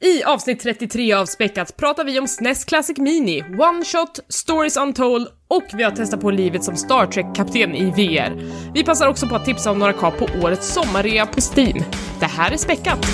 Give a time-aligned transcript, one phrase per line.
[0.00, 5.28] I avsnitt 33 av Späckat pratar vi om SNES Classic Mini, One Shot, Stories Untold
[5.48, 8.42] och vi har testat på livet som Star Trek-kapten i VR.
[8.74, 11.84] Vi passar också på att tipsa om några kap på årets sommarrea på Steam.
[12.20, 13.06] Det här är Späckat!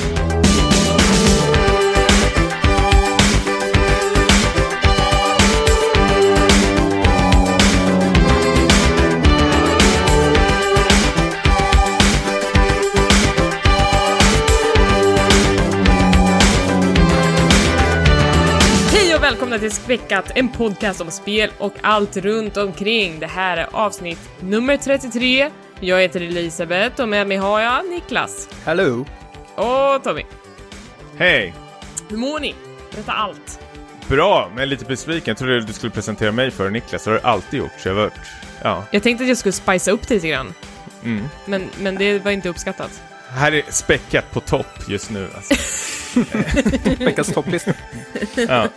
[19.53, 23.21] Välkomna till Späckat, en podcast om spel och allt runt omkring.
[23.21, 25.51] Det här är avsnitt nummer 33.
[25.81, 29.07] Jag heter Elisabeth och med mig har jag Niklas Hello!
[29.55, 30.23] och Tommy.
[31.19, 31.55] Hej!
[32.09, 32.55] Hur mår ni?
[32.91, 33.61] Berätta allt.
[34.09, 35.31] Bra, men lite besviken.
[35.31, 37.05] Jag trodde du skulle presentera mig för Niklas.
[37.05, 38.15] Det har du alltid gjort, så jag har varit...
[38.63, 38.85] Ja.
[38.91, 40.55] Jag tänkte att jag skulle spicea upp det lite grann,
[41.05, 41.25] Mm.
[41.47, 43.03] men, men det var inte uppskattat.
[43.29, 45.29] Här är späckat på topp just nu.
[45.37, 45.55] Alltså.
[46.99, 47.73] Veckans topplista.
[48.49, 48.69] Ja.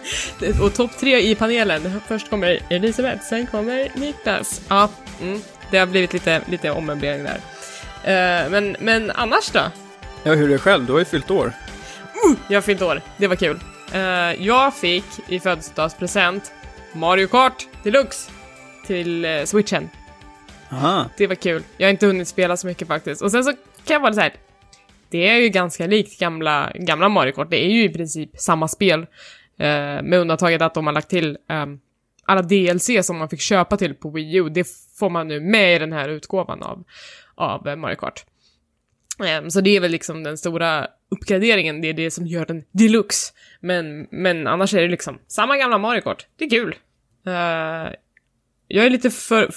[0.61, 2.01] Och topp tre i panelen.
[2.07, 4.61] Först kommer Elisabeth, sen kommer Niklas.
[4.67, 4.89] Ja,
[5.21, 7.39] mm, det har blivit lite, lite ommöblering där.
[8.03, 9.61] Eh, men, men annars då?
[10.23, 10.85] Ja, hur är det själv?
[10.85, 11.53] Du har ju fyllt år.
[12.47, 13.59] Jag har fyllt år, det var kul.
[13.93, 14.01] Eh,
[14.45, 16.51] jag fick i födelsedagspresent
[16.93, 18.31] Mario Kart Deluxe
[18.87, 19.89] till uh, switchen.
[20.71, 21.09] Aha.
[21.17, 21.63] Det var kul.
[21.77, 23.21] Jag har inte hunnit spela så mycket faktiskt.
[23.21, 24.33] Och sen så kan jag vara så här.
[25.15, 27.49] Det är ju ganska likt gamla, gamla Mario-kort.
[27.49, 29.01] Det är ju i princip samma spel.
[29.57, 31.65] Eh, med undantaget att de har lagt till eh,
[32.25, 34.49] alla DLC som man fick köpa till på Wii U.
[34.49, 34.67] Det
[34.99, 36.83] får man nu med i den här utgåvan av,
[37.35, 38.25] av eh, Mario Kart.
[39.19, 41.81] Eh, så det är väl liksom den stora uppgraderingen.
[41.81, 43.33] Det är det som gör den deluxe.
[43.59, 46.27] Men, men annars är det liksom samma gamla Mario Kart.
[46.37, 46.75] Det är kul.
[47.27, 47.93] Eh,
[48.67, 49.49] jag är lite för,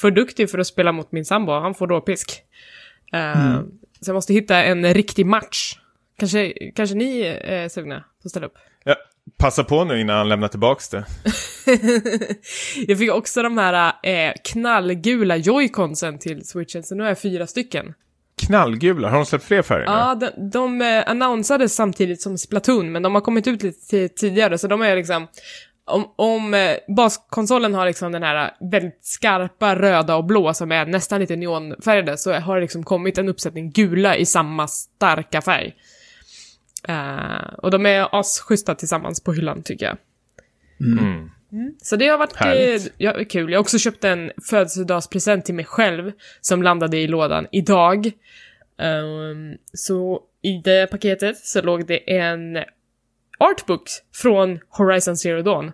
[0.00, 2.42] för duktig för att spela mot min sambo, han får råpisk.
[3.12, 3.70] Ehm, mm.
[4.04, 5.78] Så jag måste hitta en riktig match.
[6.18, 8.54] Kanske, kanske ni är sugna på att ställa upp?
[8.84, 8.94] Ja,
[9.38, 11.04] passa på nu innan han lämnar tillbaks det.
[12.86, 17.46] jag fick också de här eh, knallgula joyconsen till switchen, så nu har jag fyra
[17.46, 17.94] stycken.
[18.46, 19.92] Knallgula, har de släppt fler färger nu?
[19.92, 24.08] Ja, de, de eh, annonsades samtidigt som Splatoon, men de har kommit ut lite ti-
[24.08, 25.26] tidigare, så de är liksom...
[25.86, 30.86] Om, om eh, baskonsolen har liksom den här väldigt skarpa röda och blå som är
[30.86, 35.74] nästan lite neonfärgade, så har det liksom kommit en uppsättning gula i samma starka färg.
[36.88, 39.96] Eh, och de är asschyssta tillsammans på hyllan, tycker jag.
[40.80, 41.30] Mm.
[41.82, 42.92] Så det har varit eh, Härligt.
[42.98, 43.50] ja, kul.
[43.50, 48.10] Jag har också köpt en födelsedagspresent till mig själv som landade i lådan idag.
[48.78, 52.58] Ehm, så i det paketet så låg det en
[53.50, 53.82] artbook
[54.14, 55.72] från Horizon Zero Dawn.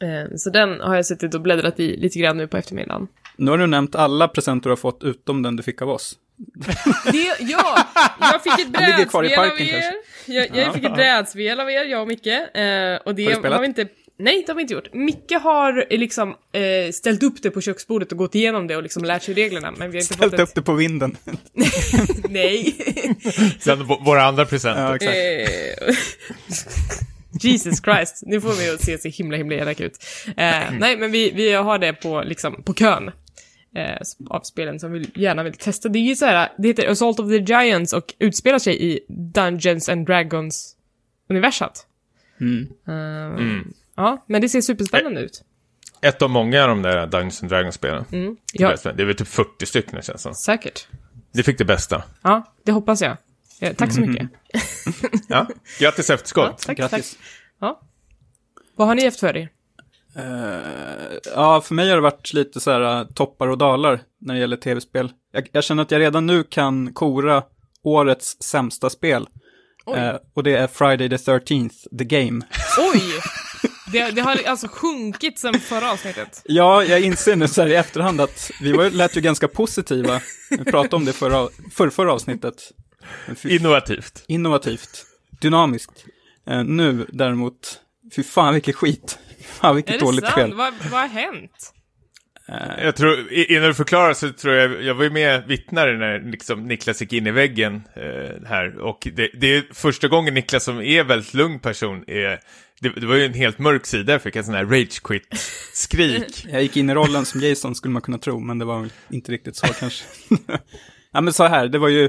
[0.00, 3.08] Ehm, så den har jag suttit och bläddrat i lite grann nu på eftermiddagen.
[3.36, 6.18] Nu har du nämnt alla presenter du har fått utom den du fick av oss.
[7.12, 7.78] Det, ja,
[8.20, 9.56] jag fick ett brädspel av er.
[9.56, 9.94] kanske.
[10.26, 12.26] Jag, jag fick ett brädspel av er, jag och Micke.
[12.26, 13.88] Eh, och det Har har vi inte...
[14.20, 14.94] Nej, det har vi inte gjort.
[14.94, 18.82] Micke har eh, liksom eh, ställt upp det på köksbordet och gått igenom det och
[18.82, 21.16] liksom lärt sig reglerna, men vi har inte Ställt fått upp det på vinden.
[21.24, 21.40] ett...
[22.30, 22.76] Nej.
[23.60, 24.82] Sen våra andra presenter.
[24.82, 25.16] Ja, exakt.
[25.16, 25.94] Eh,
[27.40, 29.96] Jesus Christ, nu får vi att se så himla himla elak ut.
[30.26, 33.10] Eh, nej, men vi, vi har det på, liksom, på kön.
[33.76, 33.96] Eh,
[34.30, 35.88] av spelen som vi gärna vill testa.
[35.88, 39.00] Det är ju så här, det heter Assault of the Giants och utspelar sig i
[39.08, 40.76] Dungeons and Dragons
[41.30, 41.86] universat.
[42.40, 42.68] Mm.
[42.88, 42.94] Eh,
[43.40, 43.72] Mm.
[43.98, 45.42] Ja, men det ser superspännande ut.
[46.02, 48.04] Ett av många av de där Dungeons and Dragons-spelen.
[48.12, 48.36] Mm.
[48.52, 50.34] Ja, Det är väl typ 40 stycken det känns som.
[50.34, 50.86] säkert.
[51.32, 52.02] Det fick det bästa.
[52.22, 53.16] Ja, det hoppas jag.
[53.60, 54.28] Eh, tack så mycket.
[55.28, 55.46] Ja,
[55.78, 56.58] grattis Ja, efterskott.
[56.58, 57.14] tack, Grattis.
[57.14, 57.24] tack.
[57.60, 57.80] Ja.
[58.76, 59.48] Vad har ni haft för er?
[60.16, 64.34] Eh, ja, för mig har det varit lite så här uh, toppar och dalar när
[64.34, 65.12] det gäller tv-spel.
[65.32, 67.42] Jag, jag känner att jag redan nu kan kora
[67.82, 69.26] årets sämsta spel.
[69.96, 72.44] Eh, och det är Friday the 13th, The Game.
[72.94, 73.02] Oj!
[73.92, 76.42] Det, det har alltså sjunkit sen förra avsnittet.
[76.44, 80.20] Ja, jag inser nu så här i efterhand att vi var, lät ju ganska positiva.
[80.50, 82.72] Vi pratade om det förra, för, förra avsnittet.
[83.44, 84.24] Innovativt.
[84.26, 85.04] Innovativt,
[85.40, 86.04] dynamiskt.
[86.50, 87.80] Eh, nu däremot,
[88.16, 89.18] fy fan vilket skit.
[89.44, 90.32] Fan Är vilket det dåligt sant?
[90.32, 90.54] spel.
[90.54, 91.72] Vad, vad har hänt?
[92.48, 96.30] Eh, Jag tror, innan du förklarar så tror jag, jag var ju med vittnare när
[96.30, 98.78] liksom Niklas gick in i väggen eh, här.
[98.78, 102.40] Och det, det är första gången Niklas som är väldigt lugn person är,
[102.80, 105.28] det, det var ju en helt mörk sida, jag fick en sån här rage quit
[105.74, 108.80] skrik jag gick in i rollen som Jason skulle man kunna tro, men det var
[108.80, 110.04] väl inte riktigt så kanske.
[111.12, 112.08] ja men så här, det var ju,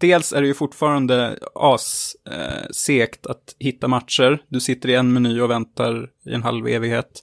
[0.00, 4.42] dels är det ju fortfarande as eh, segt att hitta matcher.
[4.48, 7.22] Du sitter i en meny och väntar i en halv evighet.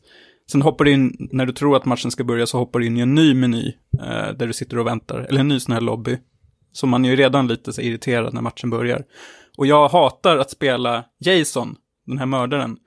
[0.51, 2.97] Sen hoppar du in, när du tror att matchen ska börja så hoppar du in
[2.97, 5.81] i en ny meny eh, där du sitter och väntar, eller en ny sån här
[5.81, 6.17] lobby.
[6.73, 9.03] Så man är ju redan lite så irriterad när matchen börjar.
[9.57, 11.75] Och jag hatar att spela Jason,
[12.07, 12.77] den här mördaren.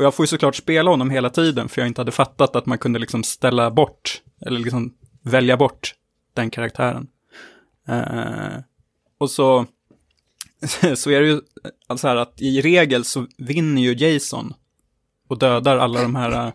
[0.00, 2.66] Och jag får ju såklart spela honom hela tiden, för jag inte hade fattat att
[2.66, 5.94] man kunde liksom ställa bort, eller liksom välja bort
[6.34, 7.08] den karaktären.
[7.88, 8.58] Eh,
[9.18, 9.66] och så,
[10.94, 11.40] så är det ju
[11.86, 14.54] alltså här att i regel så vinner ju Jason
[15.28, 16.52] och dödar alla de här uh,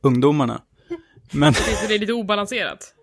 [0.00, 0.62] ungdomarna.
[1.32, 2.94] Men, Så det är lite obalanserat.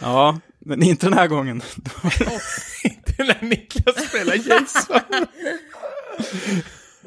[0.00, 1.62] ja, men inte den här gången.
[2.84, 5.26] Inte när Niklas spelar Jason.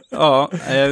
[0.09, 0.89] Ja, eh,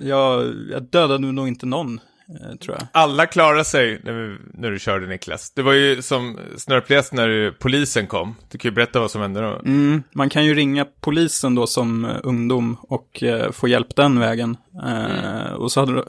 [0.00, 2.86] jag, jag dödade nog inte någon, eh, tror jag.
[2.92, 5.50] Alla klarade sig när, vi, när du körde Niklas.
[5.50, 8.34] Det var ju som snörpligast när polisen kom.
[8.50, 9.60] Du kan ju berätta vad som hände då.
[9.64, 14.18] Mm, man kan ju ringa polisen då som eh, ungdom och eh, få hjälp den
[14.20, 14.56] vägen.
[14.86, 16.04] Eh, Och så hade du,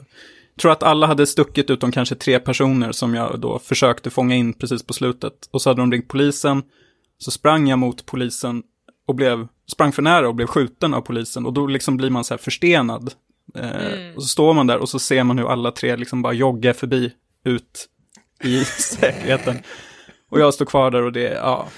[0.60, 4.52] tror att alla hade stuckit utom kanske tre personer som jag då försökte fånga in
[4.52, 5.32] precis på slutet.
[5.50, 6.62] Och så hade de ringt polisen,
[7.18, 8.62] så sprang jag mot polisen
[9.06, 11.46] och blev, sprang för nära och blev skjuten av polisen.
[11.46, 13.12] Och då liksom blir man så här förstenad.
[13.54, 16.32] Eh, Och så står man där och så ser man hur alla tre liksom bara
[16.32, 17.12] joggar förbi
[17.44, 17.88] ut
[18.44, 18.64] i
[18.98, 19.58] säkerheten.
[20.30, 21.68] Och jag står kvar där och det, ja,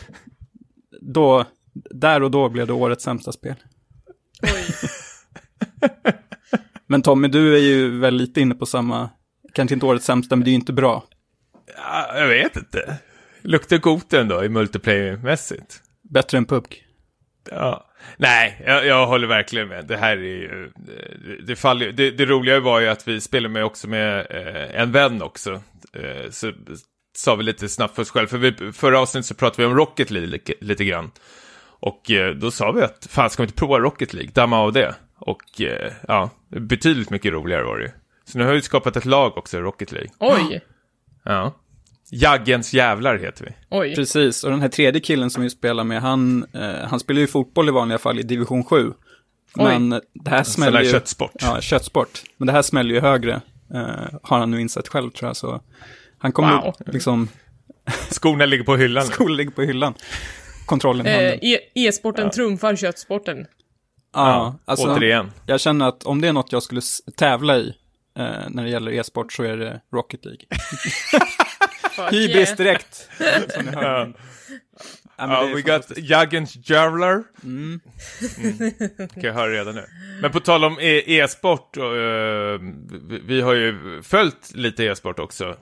[1.01, 3.55] då, där och då blev det årets sämsta spel.
[4.43, 4.75] Oj.
[6.87, 9.11] Men Tommy, du är ju väl lite inne på samma,
[9.55, 11.05] kanske inte årets sämsta, men det är ju inte bra.
[11.77, 12.97] Ja, jag vet inte.
[13.43, 15.81] Luktar gott ändå i multiplayer-mässigt.
[16.11, 16.87] Bättre än PUBG.
[17.51, 17.87] Ja.
[18.17, 19.87] Nej, jag, jag håller verkligen med.
[19.87, 20.71] Det här är ju...
[21.47, 24.93] Det, faller, det, det roliga var ju att vi spelade med också med eh, en
[24.93, 25.63] vän också.
[25.93, 26.53] Eh, så
[27.17, 28.29] sa vi lite snabbt för oss själva.
[28.29, 31.11] För vi, förra avsnittet så pratade vi om Rocket League lite, lite grann.
[31.81, 34.31] Och eh, då sa vi att fan ska vi inte prova Rocket League?
[34.35, 34.95] Damma av det.
[35.19, 37.91] Och eh, ja, betydligt mycket roligare var det ju.
[38.25, 40.11] Så nu har vi skapat ett lag också, Rocket League.
[40.19, 40.61] Oj.
[41.25, 41.55] Ja.
[42.15, 43.51] Jaggens jävlar heter vi.
[43.71, 43.95] Oj.
[43.95, 47.27] Precis, och den här tredje killen som vi spelar med, han, eh, han spelar ju
[47.27, 48.93] fotboll i vanliga fall i division 7.
[49.57, 50.91] Men det här smäller ju...
[50.91, 51.33] köttsport.
[51.41, 52.23] Ja, köttsport.
[52.37, 53.33] Men det här smäller ju högre,
[53.75, 55.37] eh, har han nu insett själv tror jag.
[55.37, 55.61] Så
[56.19, 56.75] han kommer Wow.
[56.87, 57.29] liksom,
[58.11, 59.05] Skorna ligger på hyllan.
[59.05, 59.95] skolan ligger på hyllan.
[60.67, 61.39] Kontrollen i Eh, handen.
[61.43, 63.47] e- E-sporten trumfar köttsporten.
[64.15, 65.31] Ja, alltså, Återigen.
[65.47, 66.81] jag känner att om det är något jag skulle
[67.17, 67.75] tävla i
[68.19, 70.41] eh, när det gäller e-sport så är det Rocket League.
[72.11, 73.09] Hybris direkt.
[73.49, 74.13] som ni hör.
[75.17, 75.51] Ja.
[75.55, 75.99] We got.
[75.99, 77.23] Jaggens Jävlar.
[77.45, 77.81] Mm.
[79.15, 79.85] Kan jag höra redan nu.
[80.23, 82.59] Men på tal om e- e-sport, och, eh,
[83.09, 85.57] vi, vi har ju följt lite e-sport också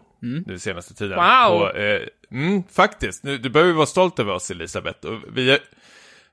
[0.47, 1.17] nu senaste tiden.
[1.17, 1.59] Wow.
[1.59, 2.01] På, eh,
[2.33, 5.07] mm, faktiskt, nu, du behöver ju vara stolt över oss Elisabeth.
[5.07, 5.59] Och vi, har-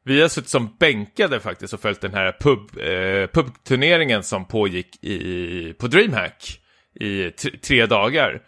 [0.03, 5.03] vi har suttit som bänkade faktiskt och följt den här pub, eh, pubturneringen som pågick
[5.03, 6.59] i, på DreamHack
[6.99, 7.31] i
[7.65, 8.41] tre dagar.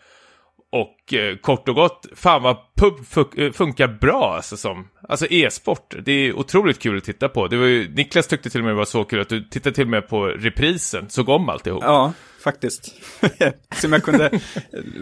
[0.71, 2.95] Och eh, kort och gott, fan vad pub
[3.38, 5.95] eh, funkar bra alltså som, alltså e-sport.
[6.06, 7.48] Det är otroligt kul att titta på.
[7.48, 9.75] Det var ju, Niklas tyckte till och med det var så kul att du tittade
[9.75, 11.83] till och med på reprisen, såg om alltihop.
[11.83, 12.13] Ja,
[12.44, 12.95] faktiskt.
[13.75, 14.39] Som jag kunde eh,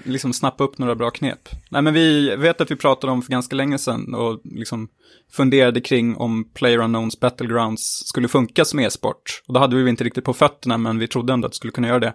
[0.03, 1.49] liksom snappa upp några bra knep.
[1.69, 4.89] Nej, men vi vet att vi pratade om för ganska länge sedan och liksom
[5.31, 9.41] funderade kring om PlayerUnknowns Battlegrounds skulle funka som e-sport.
[9.47, 11.71] Och då hade vi inte riktigt på fötterna, men vi trodde ändå att det skulle
[11.71, 12.13] kunna göra det.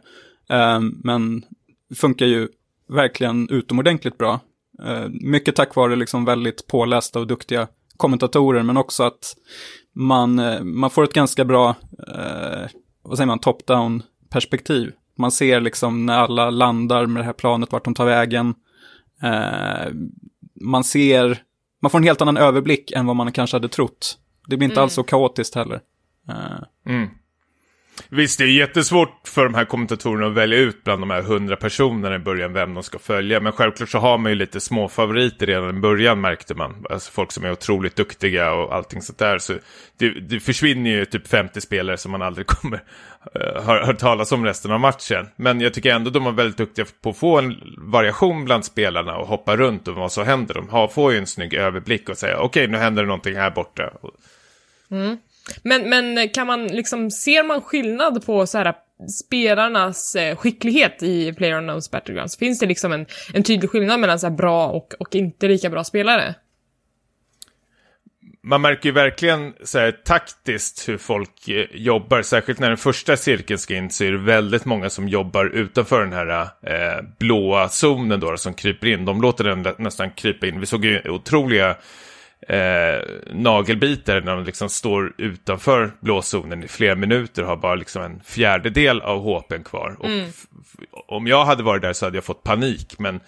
[0.48, 1.42] Ehm, men
[1.88, 2.48] det funkar ju
[2.88, 4.40] verkligen utomordentligt bra.
[4.84, 9.36] Eh, mycket tack vare liksom väldigt pålästa och duktiga kommentatorer, men också att
[9.94, 11.68] man, eh, man får ett ganska bra,
[12.08, 12.68] eh,
[13.02, 14.92] vad säger man, top-down perspektiv.
[15.18, 18.54] Man ser liksom när alla landar med det här planet, vart de tar vägen.
[19.22, 19.92] Eh,
[20.60, 21.42] man ser,
[21.82, 24.18] man får en helt annan överblick än vad man kanske hade trott.
[24.46, 25.80] Det blir inte alls så kaotiskt heller.
[26.28, 27.08] Eh, Mm.
[28.08, 31.56] Visst, det är jättesvårt för de här kommentatorerna att välja ut bland de här hundra
[31.56, 33.40] personerna i början vem de ska följa.
[33.40, 36.86] Men självklart så har man ju lite små favoriter redan i början märkte man.
[36.90, 39.38] Alltså folk som är otroligt duktiga och allting sånt där.
[39.38, 39.54] Så
[39.98, 42.82] det, det försvinner ju typ 50 spelare som man aldrig kommer
[43.34, 45.28] eh, uh, hör, hör talas om resten av matchen.
[45.36, 49.16] Men jag tycker ändå de är väldigt duktiga på att få en variation bland spelarna
[49.16, 50.54] och hoppa runt och vad som händer.
[50.54, 53.50] De har, får ju en snygg överblick och säga okej nu händer det någonting här
[53.50, 53.92] borta.
[54.90, 55.18] Mm.
[55.62, 58.74] Men, men kan man liksom, ser man skillnad på så här
[59.24, 62.36] spelarnas eh, skicklighet i PlayerUnknown's Battlegrounds?
[62.36, 65.70] Finns det liksom en, en tydlig skillnad mellan så här bra och, och inte lika
[65.70, 66.34] bra spelare?
[68.44, 72.22] man märker ju verkligen så här, taktiskt hur folk eh, jobbar.
[72.22, 76.00] Särskilt när den första cirkeln ska in så är det väldigt många som jobbar utanför
[76.00, 79.04] den här eh, blåa zonen då, som kryper in.
[79.04, 80.60] De låter den nä- nästan krypa in.
[80.60, 81.76] Vi såg ju otroliga
[82.48, 83.02] eh,
[83.34, 88.20] nagelbitar när de liksom står utanför blåzonen i flera minuter och har bara liksom en
[88.24, 89.96] fjärdedel av HPn kvar.
[90.28, 90.46] F-
[91.08, 93.20] om jag hade varit där så hade jag fått panik, men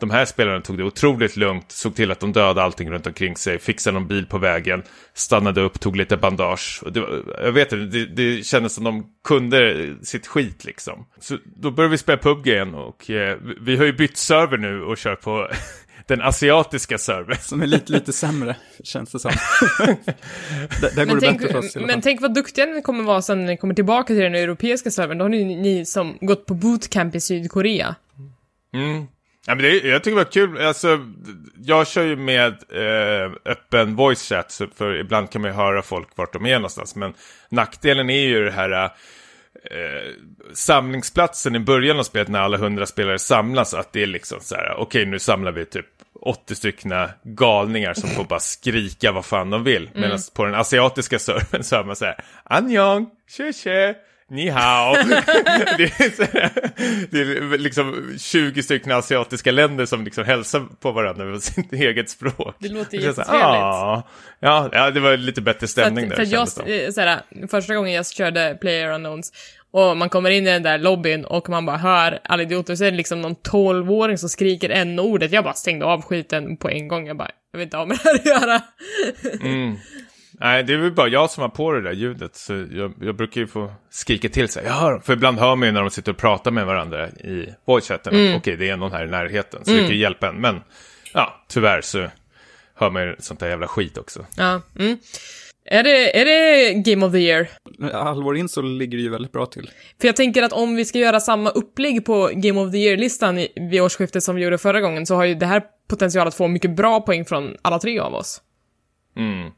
[0.00, 3.36] de här spelarna tog det otroligt lugnt, såg till att de dödade allting runt omkring
[3.36, 4.82] sig, fixade någon bil på vägen,
[5.14, 6.80] stannade upp, tog lite bandage.
[6.84, 7.04] Och det,
[7.42, 11.06] jag vet inte, det, det kändes som de kunde sitt skit liksom.
[11.20, 14.82] Så då började vi spela PubG igen och eh, vi har ju bytt server nu
[14.82, 15.48] och kör på
[16.06, 17.36] den asiatiska servern.
[17.40, 19.30] Som är lite, lite sämre, känns det som.
[19.78, 22.66] där, där går Men, det tänk, bättre för oss i alla men tänk vad duktiga
[22.66, 25.18] ni kommer vara sen när ni kommer tillbaka till den europeiska servern.
[25.18, 27.94] Då har ni, ni som gått på bootcamp i Sydkorea.
[28.74, 29.06] Mm.
[29.46, 30.58] Ja, men det, jag tycker det var kul.
[30.58, 30.98] Alltså,
[31.64, 35.82] jag kör ju med eh, öppen voice chat, så för ibland kan man ju höra
[35.82, 36.96] folk vart de är någonstans.
[36.96, 37.14] Men
[37.48, 38.84] nackdelen är ju det här
[39.64, 40.12] eh,
[40.52, 43.74] samlingsplatsen i början av spelet när alla hundra spelare samlas.
[43.74, 45.86] Att det är liksom så här, okej nu samlar vi typ
[46.20, 49.90] 80 stycken galningar som får bara skrika vad fan de vill.
[49.94, 53.94] Medan på den asiatiska servern så hör man så här, Anjong, tje tje,
[54.30, 54.94] ni hao.
[55.76, 56.50] det, är så här,
[57.10, 62.10] det är liksom 20 stycken asiatiska länder som liksom hälsar på varandra med sitt eget
[62.10, 62.56] språk.
[62.58, 63.44] Det låter så här, jättetrevligt.
[63.62, 64.02] "Ah."
[64.40, 66.16] Ja, ja, det var lite bättre stämning att, där.
[66.16, 69.32] för jag, eh, såhär, första gången jag körde Player Unknowns
[69.72, 72.84] och man kommer in i den där lobbyn och man bara hör alla idioter, så
[72.84, 75.32] är det liksom någon 12-åring som skriker n-ordet.
[75.32, 77.06] Jag bara stängde av skiten på en gång.
[77.06, 78.62] Jag bara, jag vill inte ha med det här att göra.
[79.40, 79.76] Mm.
[80.40, 82.36] Nej, det är väl bara jag som har på det där ljudet.
[82.36, 84.64] Så jag, jag brukar ju få skrika till sig.
[84.64, 87.54] Jag hör, för ibland hör man ju när de sitter och pratar med varandra i
[87.66, 88.14] voice-chatten.
[88.14, 88.36] Mm.
[88.36, 89.64] Okej, det är någon här i närheten.
[89.64, 90.34] Så det kan ju hjälpa en.
[90.34, 90.60] Men
[91.14, 92.06] ja, tyvärr så
[92.74, 94.26] hör man ju sånt där jävla skit också.
[94.36, 94.98] Ja, mm.
[95.64, 97.48] Är det, är det Game of the Year?
[97.92, 99.70] Halvår in så ligger det ju väldigt bra till.
[100.00, 103.38] För jag tänker att om vi ska göra samma upplägg på Game of the Year-listan
[103.38, 106.34] i- vid årsskiftet som vi gjorde förra gången, så har ju det här potential att
[106.34, 108.40] få mycket bra poäng från alla tre av oss.
[109.16, 109.50] Mm.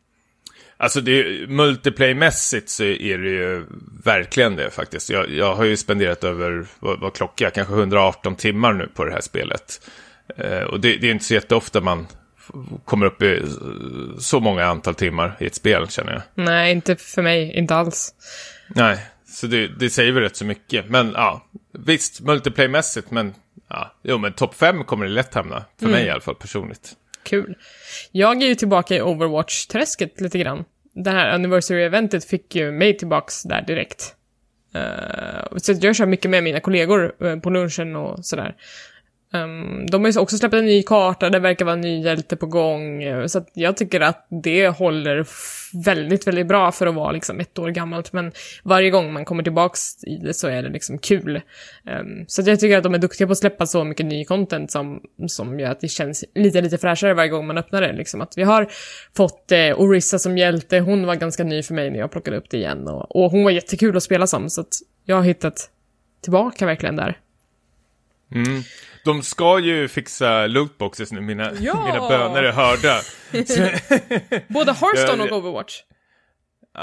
[0.77, 3.65] Alltså det, multiplayer-mässigt så är det ju
[4.05, 5.11] verkligen det faktiskt.
[5.11, 9.05] Jag, jag har ju spenderat över, vad, vad klockar jag, kanske 118 timmar nu på
[9.05, 9.89] det här spelet.
[10.37, 12.07] Eh, och det, det är inte så jätteofta man
[12.85, 16.45] kommer upp i eh, så många antal timmar i ett spel känner jag.
[16.45, 18.15] Nej, inte för mig, inte alls.
[18.69, 20.89] Nej, så det, det säger väl rätt så mycket.
[20.89, 23.35] Men ja, visst, multiplayer-mässigt, men
[23.69, 25.65] ja, jo men topp 5 kommer det lätt hamna.
[25.81, 26.93] För mig i alla fall personligt.
[27.23, 27.55] Kul.
[28.13, 30.65] Jag är ju tillbaka i Overwatch-träsket lite grann.
[30.93, 34.15] Det här anniversary-eventet fick ju mig tillbaks där direkt.
[34.75, 38.55] Eh, så jag kör mycket med mina kollegor eh, på lunchen och sådär.
[39.35, 42.37] Um, de har ju också släppt en ny karta, det verkar vara en ny hjälte
[42.37, 43.03] på gång.
[43.29, 45.27] Så att jag tycker att det håller
[45.85, 48.13] väldigt, väldigt bra för att vara liksom ett år gammalt.
[48.13, 51.41] Men varje gång man kommer tillbaks i det så är det liksom kul.
[52.01, 54.25] Um, så att jag tycker att de är duktiga på att släppa så mycket ny
[54.25, 57.93] content som, som gör att det känns lite, lite fräschare varje gång man öppnar det.
[57.93, 58.21] Liksom.
[58.21, 58.69] Att vi har
[59.17, 62.51] fått eh, Orissa som hjälte, hon var ganska ny för mig när jag plockade upp
[62.51, 62.89] det igen.
[62.89, 64.75] Och, och hon var jättekul att spela som, så att
[65.05, 65.71] jag har hittat
[66.23, 67.19] tillbaka verkligen där.
[68.35, 68.63] Mm.
[69.05, 71.85] De ska ju fixa lootboxes nu, mina, Ja!
[71.87, 73.01] mina böner är hörda.
[74.49, 75.33] Både Hearthstone och.
[75.39, 75.81] Overwatch.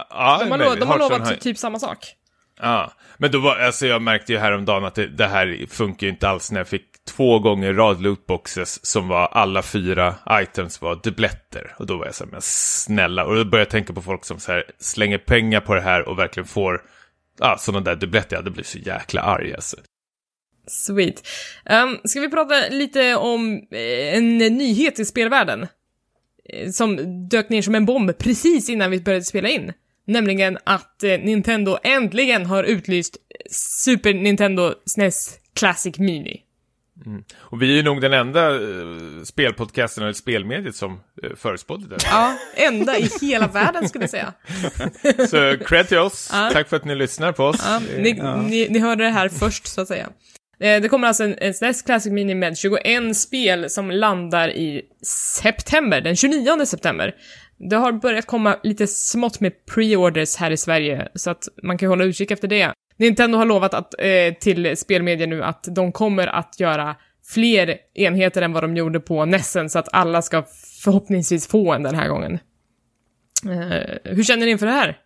[0.10, 2.16] Ja, De har, lovat, de har lovat har- typ samma sak.
[2.60, 6.14] Ja, men då var, alltså jag märkte ju häromdagen att det, det här funkar ju
[6.14, 11.00] inte alls när jag fick två gånger rad lootboxes som var alla fyra items var
[11.04, 11.76] dubbletter.
[11.78, 13.26] Och då var jag så här, men snälla.
[13.26, 16.10] Och då började jag tänka på folk som så här slänger pengar på det här
[16.10, 16.82] och verkligen får
[17.40, 18.36] ja, sådana där dubbletter.
[18.36, 19.78] Jag hade blivit så jäkla arg alltså.
[20.68, 21.28] Sweet.
[21.70, 25.68] Um, ska vi prata lite om eh, en nyhet i spelvärlden?
[26.50, 26.96] Eh, Som
[27.30, 29.74] dök ner som en bomb precis innan vi började spela in.
[30.08, 33.18] Nämligen att eh, Nintendo äntligen har utlyst
[33.84, 36.42] Super Nintendo SNES Classic Mini.
[37.36, 40.92] Och vi är nog den enda eh, spelpodcasten eller spelmediet som
[41.24, 41.98] eh, förutspådde det.
[42.06, 44.34] Ja, enda i hela världen skulle jag säga.
[45.28, 46.30] Så cred till oss.
[46.34, 46.50] Ja.
[46.54, 47.62] Tack för att ni lyssnar på oss.
[47.66, 48.14] Ja, ni,
[48.50, 50.10] ni, ni hörde det här först, så att säga.
[50.62, 54.82] Eh, det kommer alltså en, en SNES Classic Mini med 21 spel som landar i
[55.42, 57.16] september, den 29 september.
[57.58, 61.90] Det har börjat komma lite smått med pre-orders här i Sverige, så att man kan
[61.90, 62.74] hålla utkik efter det.
[62.98, 66.96] Nintendo har lovat att, eh, till spelmedia nu att de kommer att göra
[67.34, 70.44] fler enheter än vad de gjorde på Nessen, så att alla ska
[70.84, 72.40] förhoppningsvis få en den här gången.
[73.46, 74.98] Eh, hur känner ni inför det här?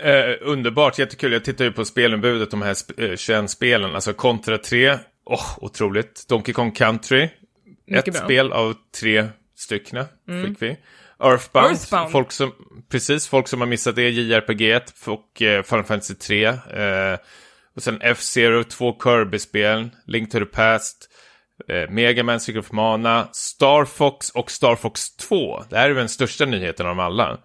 [0.00, 1.32] Eh, underbart, jättekul.
[1.32, 3.94] Jag tittar ju på spelutbudet, de här sp- eh, 21 spelen.
[3.94, 6.28] Alltså Contra 3, åh, otroligt.
[6.28, 7.28] Donkey Kong Country,
[7.86, 8.20] Mycket ett bra.
[8.20, 8.26] Mm.
[8.26, 10.04] spel av tre stycken
[10.46, 10.76] fick vi.
[11.24, 12.10] Earthbound, Earthbound.
[12.12, 12.52] Folk som,
[12.90, 16.44] precis, folk som har missat det, JRPG 1 och eh, Final Fantasy 3.
[16.44, 17.18] Eh,
[17.76, 21.10] och sen F-Zero, två Kirby-spel, Link to the Past,
[21.68, 25.64] eh, Mega Man, Secret of Mana, Star Fox och Star Fox 2.
[25.70, 27.38] Det här är väl den största nyheten av dem alla.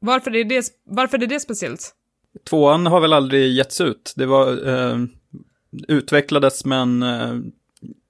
[0.00, 1.90] Varför är det, varför är det speciellt?
[2.50, 4.12] Tvåan har väl aldrig getts ut.
[4.16, 4.96] Det var, eh,
[5.88, 7.34] utvecklades men eh,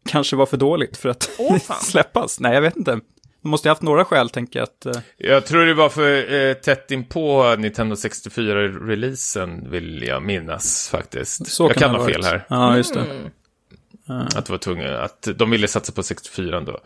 [0.09, 1.25] kanske var för dåligt för att
[1.63, 1.77] fan.
[1.83, 2.41] släppas.
[2.41, 3.01] Nej, jag vet inte.
[3.43, 4.65] De måste ju haft några skäl, tänker jag.
[4.65, 10.23] Att, eh, Jag tror det var för eh, tätt in på Nintendo 64-releasen, vill jag
[10.23, 11.47] minnas faktiskt.
[11.47, 12.45] så jag kan det ha fel här.
[12.49, 13.01] Ja, just det.
[13.01, 13.31] Mm.
[14.09, 16.81] Att, det var tunga, att de ville satsa på 64 då.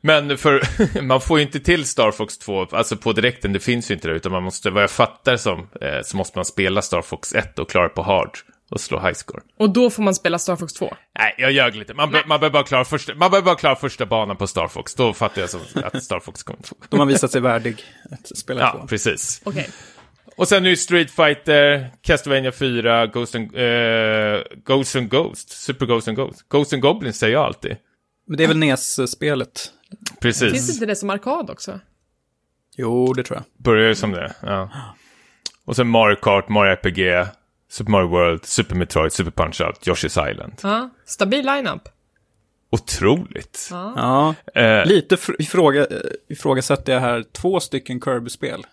[0.00, 0.62] Men för,
[1.02, 4.08] man får ju inte till Star Fox 2, alltså på direkten, det finns ju inte
[4.08, 7.34] det, utan man måste, vad jag fattar som, eh, så måste man spela Star Fox
[7.34, 8.38] 1 och klara på hard
[8.70, 9.40] och slå high score.
[9.58, 10.94] Och då får man spela Star Fox 2.
[11.18, 11.94] Nej, jag ljög lite.
[11.94, 14.94] Man, man behöver bara klara första, man behöver bara klara första banan på Star Fox,
[14.94, 16.62] då fattar jag som att Star Fox kommer.
[16.88, 18.86] De har visat sig värdig att spela Ja, två.
[18.86, 19.40] precis.
[19.44, 19.70] Okej.
[20.36, 26.08] Och sen nu Street Fighter, Castlevania 4, Ghost and, eh, Ghost and Ghost, Super Ghost
[26.08, 26.48] and Ghost.
[26.48, 27.76] Ghost and Goblins säger jag alltid.
[28.26, 29.72] Men det är väl NES-spelet?
[30.20, 30.52] Precis.
[30.52, 31.80] Finns inte det som arkad också?
[32.76, 33.44] Jo, det tror jag.
[33.64, 34.70] Börjar ju som det, ja.
[35.64, 37.26] Och sen Mario Kart, Mario RPG,
[37.70, 40.52] Super Mario World, Super Metroid, Super Punch-Out, Yoshi's Island.
[40.62, 40.90] Ja.
[41.06, 41.88] Stabil lineup.
[42.70, 43.68] Otroligt.
[43.70, 43.92] Ja.
[44.54, 45.86] Ja, Eh, lite fr- ifråga,
[46.28, 48.66] ifrågasätter jag här två stycken Kirby-spel.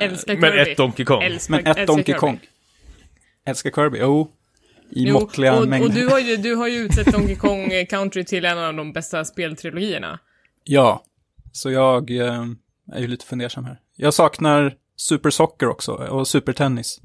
[0.00, 0.40] Älskar Kirby.
[0.48, 1.22] men ett Donkey Kong.
[1.22, 2.18] Älskar, Men ett Donkey Kirby.
[2.18, 2.40] Kong.
[3.46, 4.30] Älskar Kirby, jo.
[4.92, 5.88] I Jo, måttliga och, mängder.
[5.88, 8.92] och du har, ju, du har ju utsett Donkey Kong Country till en av de
[8.92, 10.18] bästa speltrilogierna.
[10.64, 11.04] Ja,
[11.52, 12.44] så jag eh,
[12.92, 13.78] är ju lite fundersam här.
[13.96, 17.00] Jag saknar Super Soccer också, och Super Tennis.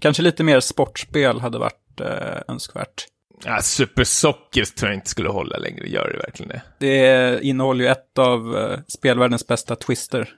[0.00, 3.06] Kanske lite mer sportspel hade varit eh, önskvärt.
[3.44, 6.62] ja, Super Socker tror jag inte skulle hålla längre, gör det verkligen det?
[6.78, 10.28] Det innehåller ju ett av eh, spelvärldens bästa twister.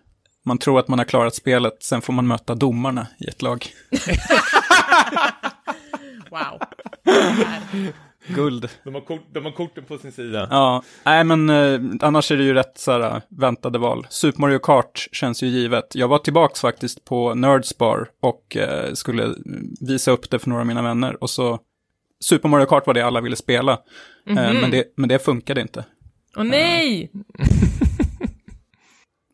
[0.44, 3.66] Man tror att man har klarat spelet, sen får man möta domarna i ett lag.
[6.30, 6.60] Wow.
[8.26, 8.68] Guld.
[8.84, 10.48] De har, kort, de har korten på sin sida.
[10.50, 14.06] Ja, nej men eh, annars är det ju rätt så här, väntade val.
[14.10, 15.94] Super Mario Kart känns ju givet.
[15.94, 19.34] Jag var tillbaks faktiskt på Nerdspar och eh, skulle
[19.80, 21.22] visa upp det för några av mina vänner.
[21.22, 21.58] Och så,
[22.20, 23.72] Super Mario Kart var det alla ville spela.
[24.26, 25.84] Eh, men, det, men det funkade inte.
[26.36, 27.10] Åh nej!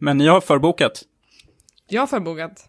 [0.01, 1.03] Men ni har förbokat.
[1.89, 2.67] Jag har förbokat.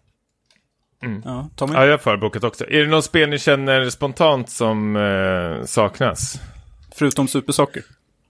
[1.24, 1.74] Ja, Tommy?
[1.74, 2.64] Ja, jag har förbokat också.
[2.64, 6.40] Är det något spel ni känner spontant som eh, saknas?
[6.94, 7.82] Förutom Super Soccer.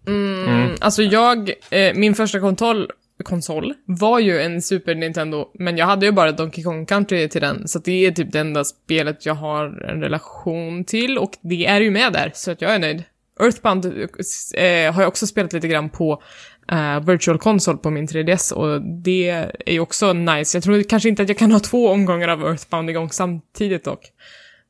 [0.06, 2.90] Mm, alltså jag, eh, min första konsol,
[3.24, 7.40] konsol var ju en Super Nintendo, men jag hade ju bara Donkey Kong Country till
[7.40, 11.66] den, så det är typ det enda spelet jag har en relation till, och det
[11.66, 13.04] är ju med där, så att jag är nöjd.
[13.40, 16.22] Earthbound eh, har jag också spelat lite grann på
[16.72, 19.28] uh, Virtual Console på min 3DS, och det
[19.66, 20.56] är ju också nice.
[20.56, 24.00] Jag tror kanske inte att jag kan ha två omgångar av Earthbound igång samtidigt dock.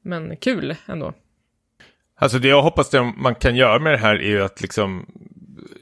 [0.02, 1.12] Men kul ändå.
[2.18, 5.06] Alltså det jag hoppas det man kan göra med det här är ju att liksom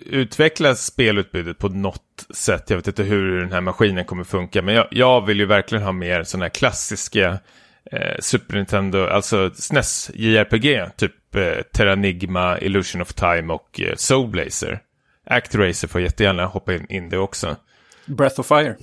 [0.06, 2.70] utveckla spelutbudet på något sätt.
[2.70, 5.84] Jag vet inte hur den här maskinen kommer funka, men jag, jag vill ju verkligen
[5.84, 7.38] ha mer sådana här klassiska
[7.92, 14.28] eh, Super Nintendo, alltså SNES JRPG, typ eh, Terranigma, Illusion of Time och eh, Soul
[14.28, 14.80] Blazer.
[15.30, 17.56] Actracer får jättegärna hoppa in, in det också.
[18.06, 18.76] Breath of Fire.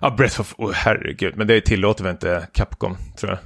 [0.00, 0.54] Ja, Breath of...
[0.58, 3.38] Oh, herregud, men det tillåter väl inte Capcom, tror jag.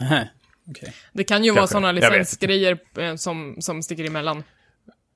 [0.00, 0.28] Nähä,
[0.70, 0.94] okej.
[1.12, 1.72] Det kan ju vara Kanske.
[1.72, 2.18] sådana vet inte.
[2.18, 4.42] licensgrejer eh, som, som sticker emellan.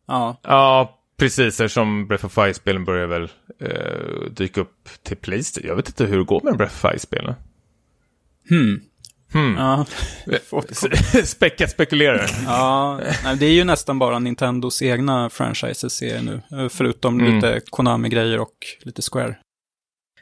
[0.07, 1.61] Ja, Ja, precis.
[1.61, 3.29] Eftersom Breath of Fire-spelen börjar väl
[3.61, 5.69] eh, dyka upp till Playstation.
[5.69, 7.35] Jag vet inte hur det går med Breath of Fire-spelen.
[8.49, 8.81] hmm.
[9.33, 9.57] Hmm.
[9.59, 9.87] Ja,
[11.25, 12.31] Späckat spekulerar.
[12.47, 16.41] ja nej, det är ju nästan bara Nintendos egna franchises nu.
[16.71, 17.35] Förutom Mm.
[17.35, 19.37] lite Konami-grejer och lite Square.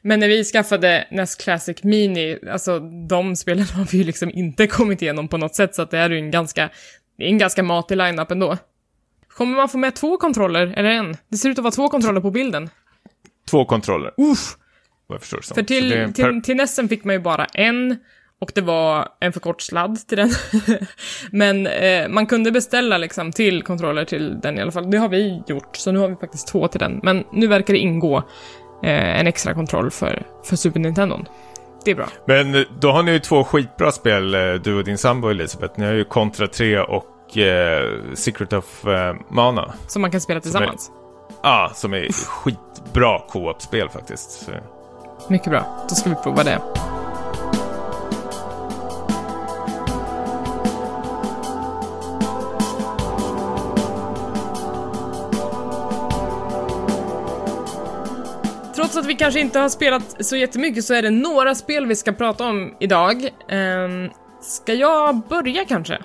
[0.03, 4.67] Men när vi skaffade NES Classic Mini, alltså de spelen har vi ju liksom inte
[4.67, 6.71] kommit igenom på något sätt, så att det är ju en ganska,
[7.19, 8.57] det är en ganska matig line-up ändå.
[9.29, 11.17] Kommer man få med två kontroller, eller en?
[11.29, 12.71] Det ser ut att vara två kontroller på bilden.
[13.51, 14.11] Två kontroller.
[14.17, 14.57] Uff!
[15.21, 17.97] För Så det är till, till, till NESen fick man ju bara en,
[18.45, 20.31] och det var en för kort sladd till den.
[21.31, 24.91] Men eh, man kunde beställa liksom till kontroller till den i alla fall.
[24.91, 27.01] Det har vi gjort, så nu har vi faktiskt två till den.
[27.03, 28.17] Men nu verkar det ingå
[28.83, 31.19] eh, en extra kontroll för, för Super Nintendo.
[31.85, 32.07] Det är bra.
[32.27, 35.81] Men eh, då har ni ju två skitbra spel, eh, du och din sambo Elisabeth.
[35.81, 39.75] Ni har ju Contra 3 och eh, Secret of eh, Mana.
[39.87, 40.91] Som man kan spela tillsammans.
[41.43, 44.31] Ja, ah, som är skitbra co-op-spel faktiskt.
[44.31, 44.51] Så.
[45.29, 45.87] Mycket bra.
[45.89, 46.61] Då ska vi prova det.
[58.95, 61.97] Trots att vi kanske inte har spelat så jättemycket så är det några spel vi
[61.97, 63.29] ska prata om idag.
[63.49, 64.11] Ehm,
[64.43, 65.99] ska jag börja kanske?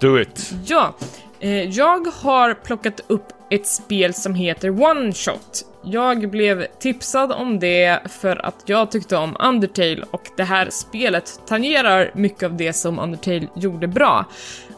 [0.00, 0.52] Do it.
[0.66, 0.94] Ja,
[1.40, 5.64] eh, jag har plockat upp ett spel som heter One Shot.
[5.84, 11.40] jag blev tipsad om det för att jag tyckte om Undertale och det här spelet
[11.46, 14.24] tangerar mycket av det som Undertale gjorde bra.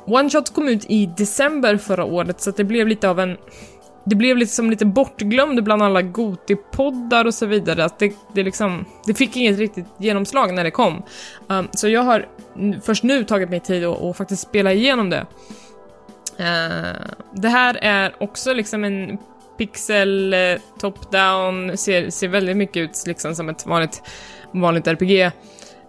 [0.06, 3.36] One Shot kom ut i december förra året så det blev lite av en
[4.04, 7.84] det blev liksom lite bortglömd bland alla Goti-poddar och så vidare.
[7.84, 11.02] Att det, det, liksom, det fick inget riktigt genomslag när det kom.
[11.48, 12.26] Um, så jag har
[12.82, 15.26] först nu tagit mig tid att att faktiskt spela igenom det.
[16.40, 17.00] Uh,
[17.32, 19.18] det här är också liksom en
[19.58, 24.02] pixel eh, top-down, ser, ser väldigt mycket ut liksom som ett vanligt,
[24.52, 25.32] vanligt RPG uh,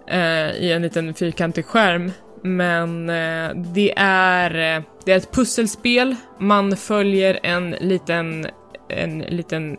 [0.07, 2.11] eh, i en liten fyrkantig skärm.
[2.45, 8.47] Men eh, det är eh, det är ett pusselspel, man följer en liten,
[8.89, 9.77] en liten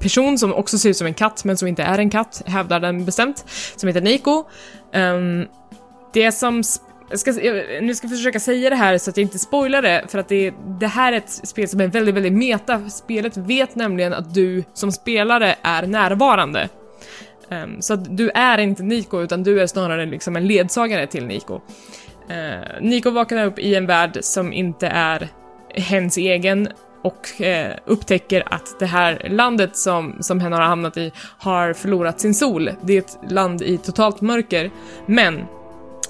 [0.00, 2.80] person som också ser ut som en katt, men som inte är en katt, hävdar
[2.80, 3.44] den bestämt,
[3.76, 4.38] som heter Nico.
[4.38, 4.44] Um,
[4.92, 5.46] ehm,
[6.12, 6.62] det som
[7.12, 7.32] ska,
[7.80, 10.28] nu ska jag försöka säga det här så att jag inte spoilar det, för att
[10.28, 12.90] det, det här är ett spel som är väldigt, väldigt meta.
[12.90, 16.68] Spelet vet nämligen att du som spelare är närvarande.
[17.50, 21.26] Um, så att du är inte Niko utan du är snarare liksom en ledsagare till
[21.26, 21.60] Niko.
[22.28, 25.28] Ehm, Niko vaknar upp i en värld som inte är
[25.74, 26.68] hens egen
[27.02, 32.20] och eh, upptäcker att det här landet som, som hen har hamnat i har förlorat
[32.20, 32.70] sin sol.
[32.82, 34.70] Det är ett land i totalt mörker,
[35.06, 35.44] men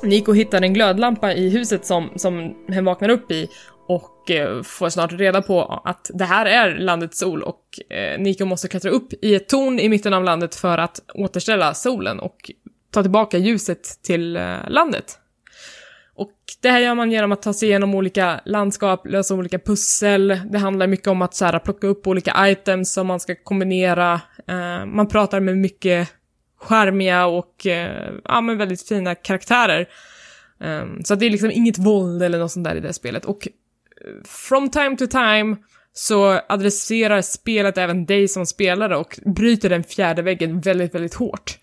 [0.03, 3.49] Niko hittar en glödlampa i huset som, som hen vaknar upp i
[3.88, 8.44] och eh, får snart reda på att det här är landets sol och Niko Nico
[8.44, 12.51] måste klättra upp i ett torn i mitten av landet för att återställa solen och
[12.90, 15.18] ta tillbaka ljuset till eh, landet.
[16.14, 20.40] Och det här gör man genom att ta sig igenom olika landskap, lösa olika pussel.
[20.51, 24.20] Det handlar mycket om att så här, plocka upp olika items som man ska kombinera.
[24.87, 26.09] Man pratar med mycket
[26.61, 27.66] charmiga och
[28.25, 29.88] ja, men väldigt fina karaktärer.
[30.61, 33.25] Ehm, så det är liksom inget våld eller något sånt där i det spelet.
[33.25, 33.49] Och
[34.24, 35.56] from time to time
[35.92, 41.59] så adresserar spelet även dig som spelare och bryter den fjärde väggen väldigt, väldigt hårt.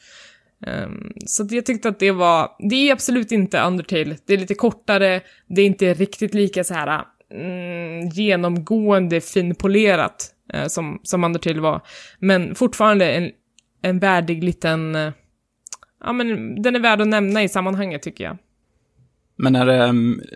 [0.67, 4.55] Um, så jag tyckte att det var, det är absolut inte Undertale, det är lite
[4.55, 11.61] kortare, det är inte riktigt lika så här mm, genomgående finpolerat uh, som, som Undertale
[11.61, 11.81] var,
[12.19, 13.31] men fortfarande en,
[13.81, 15.11] en värdig liten, uh,
[16.03, 18.37] ja men den är värd att nämna i sammanhanget tycker jag.
[19.35, 19.75] Men är det,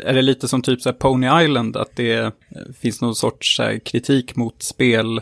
[0.06, 2.32] är det lite som typ så Pony Island, att det eh,
[2.80, 5.22] finns någon sorts här, kritik mot spel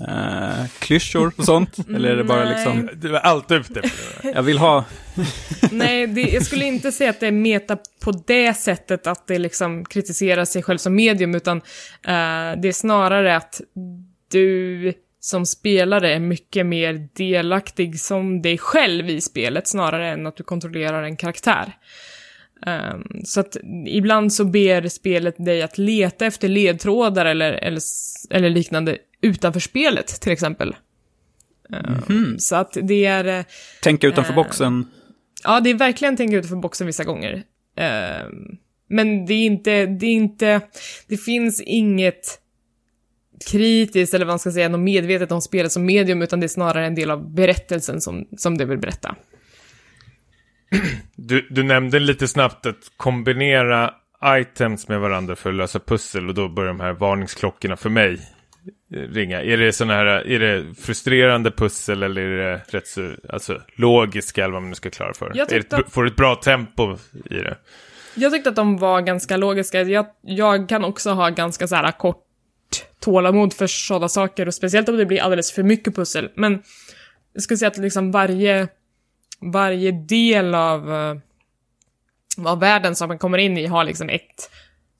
[0.00, 1.76] uh, klyschor och sånt?
[1.88, 2.90] Eller är det bara liksom...
[2.94, 3.82] Du är alltid ute
[4.22, 4.84] Jag vill ha...
[5.70, 9.38] Nej, det, jag skulle inte säga att det är meta på det sättet att det
[9.38, 11.62] liksom kritiserar sig själv som medium, utan uh,
[12.62, 13.60] det är snarare att
[14.30, 20.36] du som spelare är mycket mer delaktig som dig själv i spelet, snarare än att
[20.36, 21.76] du kontrollerar en karaktär.
[22.66, 27.82] Um, så att ibland så ber spelet dig att leta efter ledtrådar eller, eller,
[28.30, 30.76] eller liknande utanför spelet till exempel.
[31.72, 32.38] Mm -hmm.
[32.38, 33.38] Så att det är...
[33.38, 33.44] Eh,
[33.82, 34.86] tänka utanför äh, boxen.
[35.44, 37.42] Ja, det är verkligen tänka utanför boxen vissa gånger.
[37.76, 38.26] Äh,
[38.88, 40.60] men det är inte, det är inte,
[41.08, 42.38] det finns inget
[43.50, 46.48] kritiskt eller vad man ska säga, något medvetet om spelet som medium, utan det är
[46.48, 49.16] snarare en del av berättelsen som, som det vill berätta.
[51.16, 56.34] Du, du nämnde lite snabbt att kombinera items med varandra för att lösa pussel och
[56.34, 58.18] då börjar de här varningsklockorna för mig
[58.90, 59.42] ringa.
[59.42, 64.44] Är det sådana här, är det frustrerande pussel eller är det rätt så, alltså logiska
[64.44, 65.32] eller vad man nu ska klara för?
[65.34, 65.92] Jag det, att...
[65.92, 66.96] Får du ett bra tempo
[67.30, 67.56] i det?
[68.14, 69.82] Jag tyckte att de var ganska logiska.
[69.82, 72.24] Jag, jag kan också ha ganska så här kort
[73.00, 76.30] tålamod för sådana saker och speciellt om det blir alldeles för mycket pussel.
[76.34, 76.62] Men
[77.32, 78.68] jag skulle säga att liksom varje,
[79.42, 81.14] varje del av, eh,
[82.46, 84.50] av världen som man kommer in i har liksom ett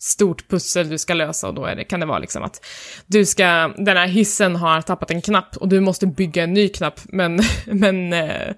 [0.02, 2.66] stort pussel du ska lösa och då är det, kan det vara liksom att
[3.07, 3.44] du ska,
[3.76, 7.40] den här hissen har tappat en knapp och du måste bygga en ny knapp, men,
[7.66, 8.55] men eh,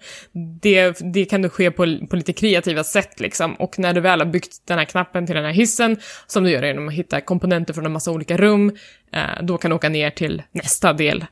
[0.60, 3.54] det, det kan du ske på, på lite kreativa sätt liksom.
[3.54, 6.50] Och när du väl har byggt den här knappen till den här hissen, som du
[6.50, 8.76] gör genom att hitta komponenter från en massa olika rum,
[9.12, 11.24] eh, då kan du åka ner till nästa del,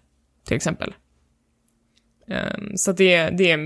[0.47, 0.95] till exempel.
[2.33, 3.57] Um, så det, det är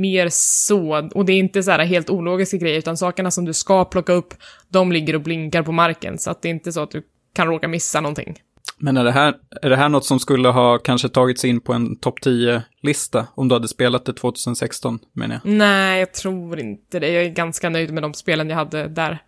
[0.00, 3.52] mer så, och det är inte så här helt ologiska grejer, utan sakerna som du
[3.52, 4.34] ska plocka upp,
[4.68, 7.02] de ligger och blinkar på marken, så att det är inte så att du
[7.34, 8.38] kan råka missa någonting.
[8.78, 11.72] Men är det här, är det här något som skulle ha kanske tagits in på
[11.72, 15.52] en topp 10-lista om du hade spelat det 2016, menar jag?
[15.52, 17.08] Nej, jag tror inte det.
[17.08, 19.18] Jag är ganska nöjd med de spelen jag hade där.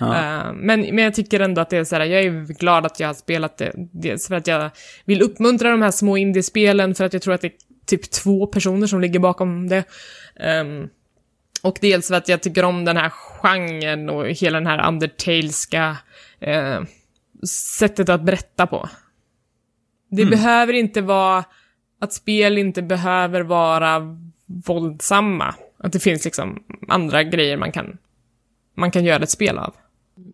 [0.00, 0.06] Ja.
[0.06, 3.00] Uh, men, men jag tycker ändå att det är så här, jag är glad att
[3.00, 3.72] jag har spelat det.
[3.92, 4.70] Dels för att jag
[5.04, 7.52] vill uppmuntra de här små indiespelen, för att jag tror att det
[7.86, 9.84] typ två personer som ligger bakom det.
[10.60, 10.88] Um,
[11.62, 15.96] och dels för att jag tycker om den här genren och hela den här undertaleska
[16.46, 16.84] uh,
[17.78, 18.88] sättet att berätta på.
[20.10, 20.30] Det mm.
[20.30, 21.44] behöver inte vara
[22.00, 25.54] att spel inte behöver vara våldsamma.
[25.78, 27.98] Att det finns liksom andra grejer man kan,
[28.76, 29.74] man kan göra ett spel av.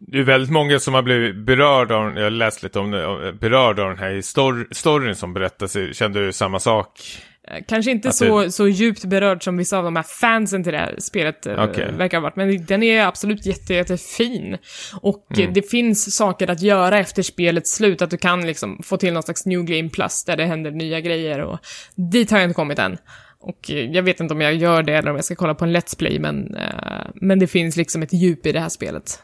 [0.01, 3.83] Det är väldigt många som har blivit berörda av, jag läst lite om det, berörda
[3.83, 5.77] av den här story, storyn som berättas.
[5.93, 7.01] Kände du samma sak?
[7.49, 8.53] Eh, kanske inte så, det...
[8.53, 11.93] så djupt berörd som vissa av de här fansen till det här spelet eh, okay.
[11.93, 14.59] verkar ha varit, men den är absolut jätte, jättefin.
[15.01, 15.53] Och mm.
[15.53, 19.23] det finns saker att göra efter spelets slut, att du kan liksom få till någon
[19.23, 21.59] slags new game plus där det händer nya grejer och
[21.95, 22.99] dit har jag inte kommit än.
[23.41, 25.77] Och jag vet inte om jag gör det eller om jag ska kolla på en
[25.77, 29.23] Let's Play, men, uh, men det finns liksom ett djup i det här spelet.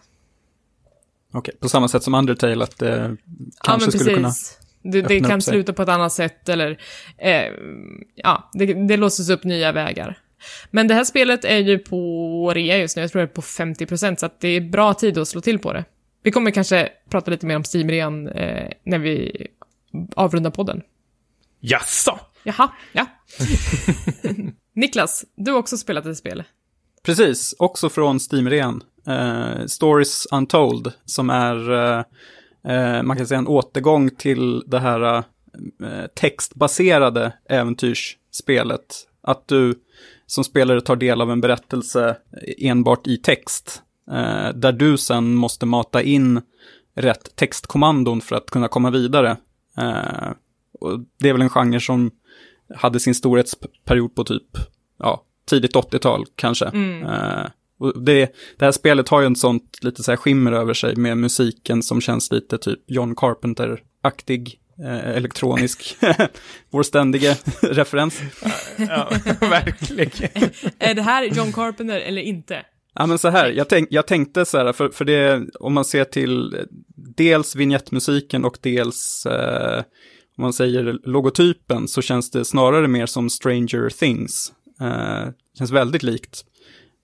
[1.33, 1.55] Okej, okay.
[1.61, 3.15] på samma sätt som Undertale, att det uh,
[3.65, 4.33] kanske ja, skulle kunna
[4.83, 6.79] det, det kan sluta på ett annat sätt eller,
[7.19, 7.53] eh,
[8.15, 10.19] ja, det, det låses upp nya vägar.
[10.71, 13.43] Men det här spelet är ju på rea just nu, jag tror det är på
[13.43, 15.85] 50%, så att det är bra tid att slå till på det.
[16.23, 19.47] Vi kommer kanske prata lite mer om Steam-rean eh, när vi
[20.17, 20.83] avrundar podden.
[21.61, 22.21] Jaså?
[22.43, 23.07] Jaha, ja.
[24.75, 26.45] Niklas, du har också spelat ett spel.
[27.03, 28.83] Precis, också från Steam-rean.
[29.09, 32.05] Uh, Stories Untold, som är uh,
[32.69, 39.07] eh, man kan säga en återgång till det här eh, textbaserade äventyrsspelet.
[39.23, 39.75] Att du
[40.27, 42.17] som spelare tar del av en berättelse
[42.59, 43.83] enbart i text.
[44.11, 46.41] Eh, där du sen måste mata in
[46.95, 49.37] rätt textkommandon för att kunna komma vidare.
[49.79, 50.31] Eh,
[50.81, 52.11] och det är väl en genre som
[52.75, 54.57] hade sin storhetsperiod på typ
[54.99, 56.67] ja, tidigt 80-tal kanske.
[56.67, 57.07] Mm.
[57.79, 60.97] Och det, det här spelet har ju en sånt lite så här skimmer över sig
[60.97, 64.59] med musiken som känns lite typ John Carpenter-aktig.
[64.85, 65.97] Eh, elektronisk,
[66.71, 68.21] vår ständiga referens.
[68.77, 69.11] ja,
[69.41, 70.51] verkligen.
[70.79, 72.65] är det här John Carpenter eller inte?
[72.95, 75.85] Ja, men så här, jag, tänk, jag tänkte så här, för, för det, om man
[75.85, 76.57] ser till
[77.17, 79.83] dels vignettmusiken och dels, eh,
[80.37, 84.53] om man säger logotypen, så känns det snarare mer som Stranger Things.
[84.81, 86.45] Eh, känns väldigt likt.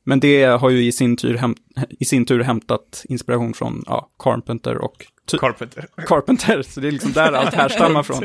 [0.04, 1.54] Men det har ju i sin tur, häm
[1.90, 5.06] i sin tur hämtat inspiration från ja, Carpenter och...
[5.40, 5.86] Carpenter.
[5.96, 8.22] Carpenter, så det är liksom där allt härstammar från.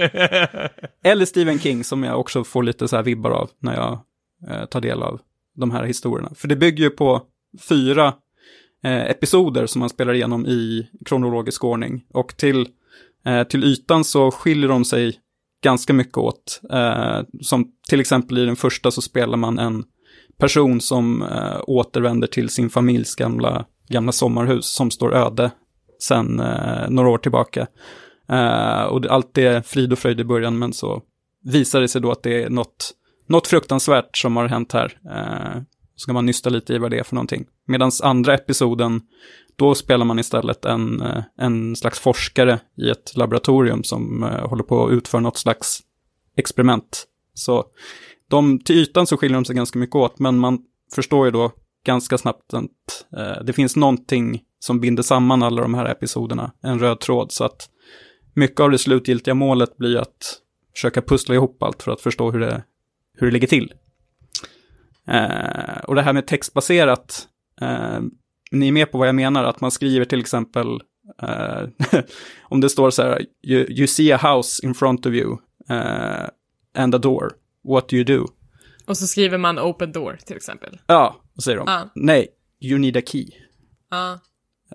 [1.03, 3.99] Eller Stephen King som jag också får lite så här vibbar av när jag
[4.49, 5.19] eh, tar del av
[5.55, 6.31] de här historierna.
[6.35, 7.21] För det bygger ju på
[7.69, 8.13] fyra
[8.83, 12.05] eh, episoder som man spelar igenom i kronologisk ordning.
[12.13, 12.67] Och till,
[13.25, 15.19] eh, till ytan så skiljer de sig
[15.63, 16.61] ganska mycket åt.
[16.71, 19.83] Eh, som till exempel i den första så spelar man en
[20.39, 25.51] person som eh, återvänder till sin familjs gamla, gamla sommarhus som står öde
[25.99, 27.67] sen eh, några år tillbaka.
[28.29, 31.01] Eh, och allt är frid och fröjd i början, men så
[31.43, 32.91] visar det sig då att det är något,
[33.27, 34.99] något fruktansvärt som har hänt här.
[35.05, 35.61] Eh,
[35.95, 37.45] så ska man nysta lite i vad det är för någonting.
[37.67, 39.01] Medan andra episoden,
[39.55, 44.63] då spelar man istället en, eh, en slags forskare i ett laboratorium som eh, håller
[44.63, 45.79] på att utföra något slags
[46.37, 47.05] experiment.
[47.33, 47.65] Så
[48.29, 50.59] de, till ytan så skiljer de sig ganska mycket åt, men man
[50.95, 51.51] förstår ju då
[51.85, 52.65] ganska snabbt att
[53.17, 57.43] eh, det finns någonting som binder samman alla de här episoderna, en röd tråd, så
[57.43, 57.69] att
[58.33, 60.39] mycket av det slutgiltiga målet blir att
[60.73, 62.63] försöka pussla ihop allt för att förstå hur det,
[63.17, 63.73] hur det ligger till.
[65.07, 67.27] Eh, och det här med textbaserat,
[67.61, 67.99] eh,
[68.51, 70.67] ni är med på vad jag menar, att man skriver till exempel,
[71.21, 71.63] eh,
[72.43, 75.37] om det står så här, you, you, see a house in front of you
[75.69, 76.25] eh,
[76.75, 77.31] and a door.
[77.63, 78.27] What do you do?
[78.85, 80.79] Och så skriver man open door till exempel.
[80.87, 81.67] Ja, och säger de.
[81.67, 81.89] Ah.
[81.95, 82.27] Nej,
[82.61, 83.27] you need a key.
[83.91, 84.13] Ah.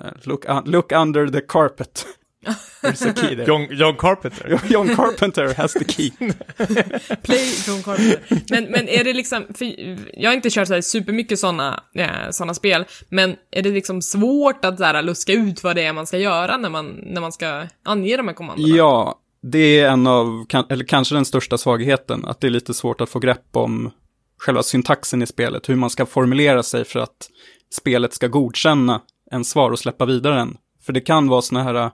[0.00, 2.06] Uh, look, uh, look under the carpet.
[2.82, 3.46] There's a key there.
[3.46, 4.60] John, John Carpenter.
[4.68, 6.10] John Carpenter has the key.
[7.22, 8.42] Play John Carpenter.
[8.50, 9.74] Men, men är det liksom, för
[10.20, 14.02] jag har inte kört så här supermycket sådana eh, såna spel, men är det liksom
[14.02, 17.20] svårt att så här, luska ut vad det är man ska göra när man, när
[17.20, 18.76] man ska ange de här kommandona?
[18.76, 23.00] Ja, det är en av, eller kanske den största svagheten, att det är lite svårt
[23.00, 23.90] att få grepp om
[24.38, 27.30] själva syntaxen i spelet, hur man ska formulera sig för att
[27.72, 30.56] spelet ska godkänna en svar och släppa vidare den.
[30.82, 31.90] För det kan vara sådana här äh,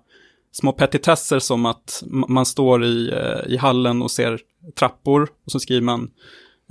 [0.52, 4.40] små petitesser som att man står i, äh, i hallen och ser
[4.78, 6.10] trappor och så skriver man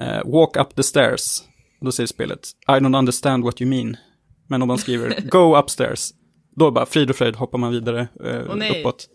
[0.02, 1.42] uh, walk up the stairs.
[1.80, 3.98] Och då säger spelet I don't understand what you mean.
[4.48, 6.10] Men om man skriver go upstairs,
[6.56, 9.08] då bara frid och fröjd hoppar man vidare uh, oh, uppåt.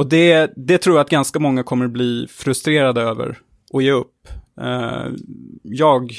[0.00, 3.38] Och det, det tror jag att ganska många kommer bli frustrerade över
[3.72, 4.28] och ge upp.
[4.60, 5.14] Uh,
[5.62, 6.12] jag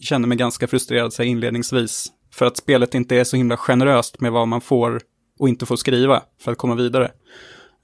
[0.00, 2.06] känner mig ganska frustrerad så inledningsvis.
[2.34, 5.00] För att spelet inte är så himla generöst med vad man får
[5.38, 7.10] och inte får skriva för att komma vidare.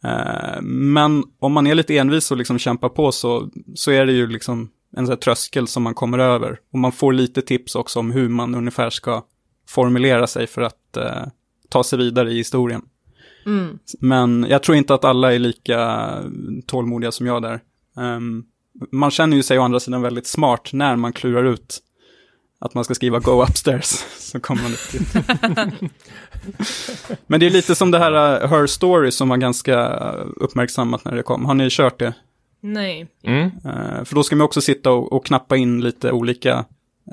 [0.05, 4.13] Uh, men om man är lite envis och liksom kämpar på så, så är det
[4.13, 6.59] ju liksom en sån här tröskel som man kommer över.
[6.73, 9.25] Och man får lite tips också om hur man ungefär ska
[9.69, 11.27] formulera sig för att uh,
[11.69, 12.83] ta sig vidare i historien.
[13.51, 13.79] Mm.
[14.01, 16.09] Men jag tror inte att alla är lika
[16.67, 17.61] tålmodiga som jag där.
[17.97, 18.45] Um,
[18.93, 21.79] man känner ju sig å andra sidan väldigt smart när man klurar ut
[22.61, 23.87] att man ska skriva go upstairs.
[24.19, 25.03] Så kommer man upp till.
[27.27, 29.89] Men det är lite som det här uh, Her Story som var ganska
[30.37, 31.45] uppmärksammat när det kom.
[31.45, 32.15] Har ni kört det?
[32.61, 33.09] Nej.
[33.23, 33.45] Mm.
[33.45, 36.65] Uh, för då ska man också sitta och, och knappa in lite olika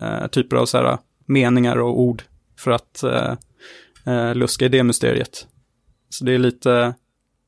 [0.02, 2.24] uh, typer av så här, meningar och ord
[2.58, 3.04] för att
[4.08, 5.48] uh, luska i det mysteriet.
[6.10, 6.94] Så det är lite,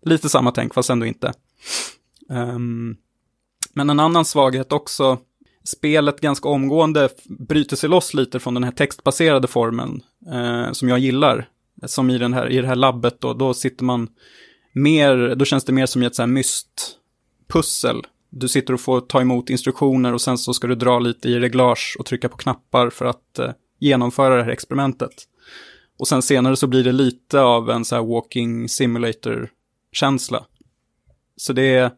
[0.05, 1.33] lite samma tänk, fast ändå inte.
[2.29, 2.97] Um,
[3.73, 5.17] men en annan svaghet också,
[5.63, 10.99] spelet ganska omgående bryter sig loss lite från den här textbaserade formen eh, som jag
[10.99, 11.49] gillar.
[11.85, 14.07] Som i, den här, i det här labbet då, då sitter man
[14.73, 18.01] mer, då känns det mer som ett så här mystpussel.
[18.29, 21.39] Du sitter och får ta emot instruktioner och sen så ska du dra lite i
[21.39, 25.13] reglage och trycka på knappar för att eh, genomföra det här experimentet.
[25.99, 30.45] Och sen senare så blir det lite av en så här walking simulator-känsla.
[31.35, 31.91] Så det är,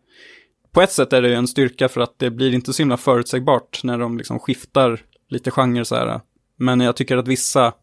[0.71, 3.83] på ett sätt är det en styrka för att det blir inte så himla förutsägbart
[3.83, 6.21] när de liksom skiftar lite genre så här.
[6.57, 7.73] Men jag tycker att vissa,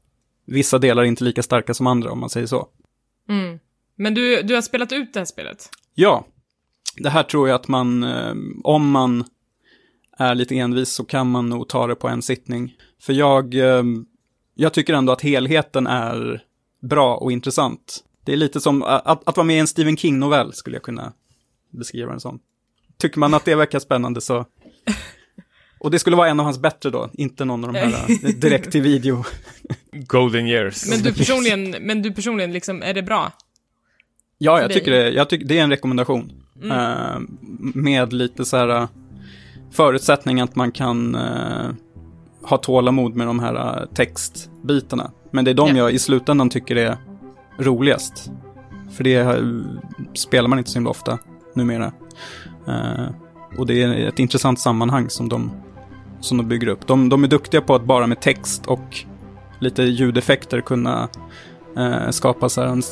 [0.47, 2.69] vissa delar är inte lika starka som andra om man säger så.
[3.29, 3.59] Mm.
[3.97, 5.69] Men du, du har spelat ut det här spelet?
[5.95, 6.27] Ja.
[6.97, 9.25] Det här tror jag att man, eh, om man
[10.19, 12.75] är lite envis så kan man nog ta det på en sittning.
[13.03, 13.83] För jag, eh,
[14.61, 16.43] jag tycker ändå att helheten är
[16.83, 18.05] bra och intressant.
[18.25, 21.13] Det är lite som att, att vara med i en Stephen King-novell skulle jag kunna
[21.71, 22.41] beskriva den som.
[22.97, 24.45] Tycker man att det verkar spännande så...
[25.81, 28.73] Och det skulle vara en av hans bättre då, inte någon av de här direkt
[28.73, 29.25] till video.
[29.93, 30.91] Golden years.
[30.91, 33.33] Men du personligen, men du personligen liksom, är det bra?
[34.39, 36.33] Ja, jag tycker det, jag tycker det är en rekommendation.
[36.63, 36.79] Mm.
[36.79, 37.29] Uh,
[37.75, 38.89] med lite så här uh,
[39.73, 41.71] förutsättning att man kan uh,
[42.49, 45.11] ha tålamod med de här textbitarna.
[45.31, 45.79] Men det är de yeah.
[45.79, 46.97] jag i slutändan tycker är
[47.59, 48.31] roligast.
[48.91, 49.43] För det
[50.15, 51.19] spelar man inte så himla ofta
[51.55, 51.93] numera.
[52.69, 53.09] Uh,
[53.59, 55.51] och det är ett intressant sammanhang som de,
[56.21, 56.87] som de bygger upp.
[56.87, 59.05] De, de är duktiga på att bara med text och
[59.59, 61.09] lite ljudeffekter kunna
[61.79, 62.83] uh, skapa så en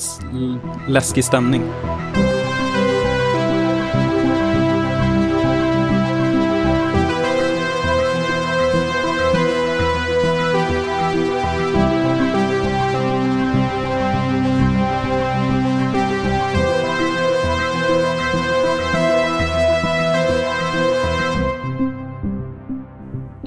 [0.88, 1.62] läskig stämning.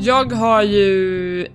[0.09, 1.47] Jag har ju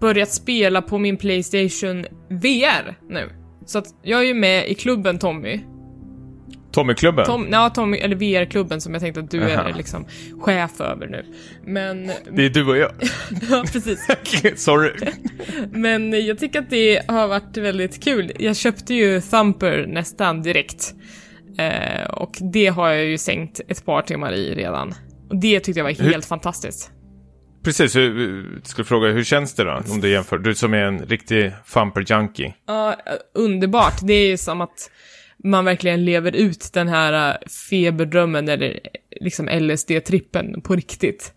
[0.00, 3.30] börjat spela på min Playstation VR nu.
[3.66, 5.60] Så att jag är ju med i klubben Tommy.
[6.72, 7.26] Tommyklubben?
[7.26, 9.68] Tom, ja, Tommy, eller VR-klubben som jag tänkte att du Aha.
[9.68, 10.06] är liksom
[10.40, 11.24] chef över nu.
[11.64, 12.06] Men...
[12.32, 12.90] Det är du och jag.
[13.50, 14.06] ja, precis.
[14.64, 14.92] Sorry.
[15.70, 18.32] Men jag tycker att det har varit väldigt kul.
[18.38, 20.94] Jag köpte ju Thumper nästan direkt.
[21.58, 24.94] Eh, och det har jag ju sänkt ett par timmar i redan.
[25.30, 26.20] Och det tyckte jag var helt Hur?
[26.20, 26.93] fantastiskt.
[27.64, 29.82] Precis, hur, skulle fråga hur känns det då?
[29.90, 32.52] Om du jämför, du som är en riktig Thumper-junkie.
[32.66, 32.96] Ja, eh,
[33.34, 33.98] underbart.
[34.02, 34.90] Det är ju som att
[35.44, 38.80] man verkligen lever ut den här eh, feberdrömmen eller
[39.20, 41.32] liksom LSD-trippen på riktigt.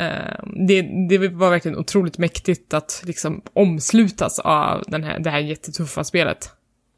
[0.00, 5.38] Uh, det, det var verkligen otroligt mäktigt att liksom omslutas av den här, det här
[5.38, 6.50] jättetuffa spelet.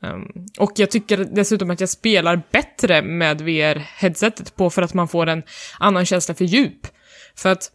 [0.03, 5.09] Um, och jag tycker dessutom att jag spelar bättre med VR-headsetet på för att man
[5.09, 5.43] får en
[5.79, 6.87] annan känsla för djup.
[7.37, 7.71] För att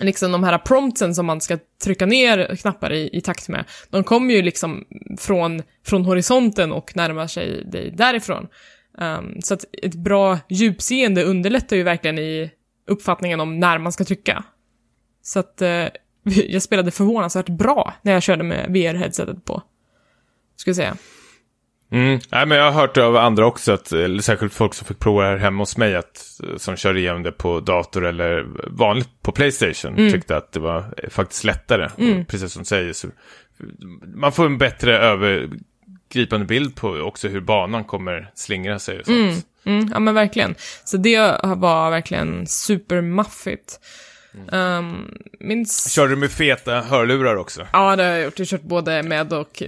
[0.00, 4.04] liksom de här promptsen som man ska trycka ner knappar i, i takt med, de
[4.04, 4.84] kommer ju liksom
[5.18, 8.48] från, från horisonten och närmar sig dig därifrån.
[8.98, 12.50] Um, så att ett bra djupseende underlättar ju verkligen i
[12.86, 14.44] uppfattningen om när man ska trycka.
[15.22, 15.88] Så att uh,
[16.48, 19.62] jag spelade förvånansvärt bra när jag körde med VR-headsetet på.
[20.56, 20.96] skulle jag säga.
[21.90, 22.20] Mm.
[22.30, 25.36] Nej, men jag har hört av andra också, att, särskilt folk som fick prova här
[25.36, 30.12] hemma hos mig, att, som kör igenom det på dator eller vanligt på Playstation, mm.
[30.12, 31.88] tyckte att det var faktiskt lättare.
[31.98, 32.24] Mm.
[32.24, 33.08] precis som du säger, så,
[34.14, 39.46] man får en bättre övergripande bild på också hur banan kommer slingra sig och sånt.
[39.64, 39.78] Mm.
[39.78, 39.90] mm.
[39.92, 40.54] Ja men verkligen.
[40.84, 43.80] Så det var verkligen supermaffigt.
[44.52, 45.92] Um, minns...
[45.92, 47.66] Kör du med feta hörlurar också?
[47.72, 48.38] Ja, det har jag gjort.
[48.38, 49.62] Jag har kört både med, och,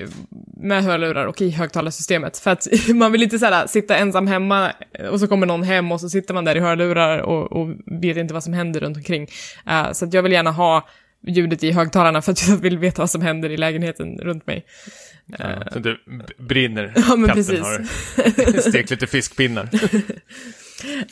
[0.57, 2.39] med hörlurar och i högtalarsystemet.
[2.39, 4.73] För att man vill inte såhär, sitta ensam hemma
[5.11, 8.17] och så kommer någon hem och så sitter man där i hörlurar och, och vet
[8.17, 9.27] inte vad som händer runt omkring.
[9.69, 10.89] Uh, så jag vill gärna ha
[11.27, 14.65] ljudet i högtalarna för att jag vill veta vad som händer i lägenheten runt mig.
[15.39, 15.97] Ja, så det
[16.39, 17.61] brinner, ja, men katten precis.
[17.61, 19.69] har stekt lite fiskpinnar.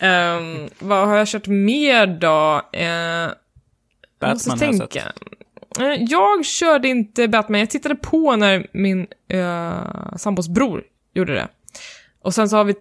[0.02, 2.56] Um, vad har jag kört mer då?
[2.76, 3.32] Uh,
[4.20, 5.12] Batman tänka.
[5.80, 10.82] Uh, jag körde inte Batman, jag tittade på när min uh, sambos bror
[11.14, 11.48] gjorde det.
[12.22, 12.74] Och sen så har vi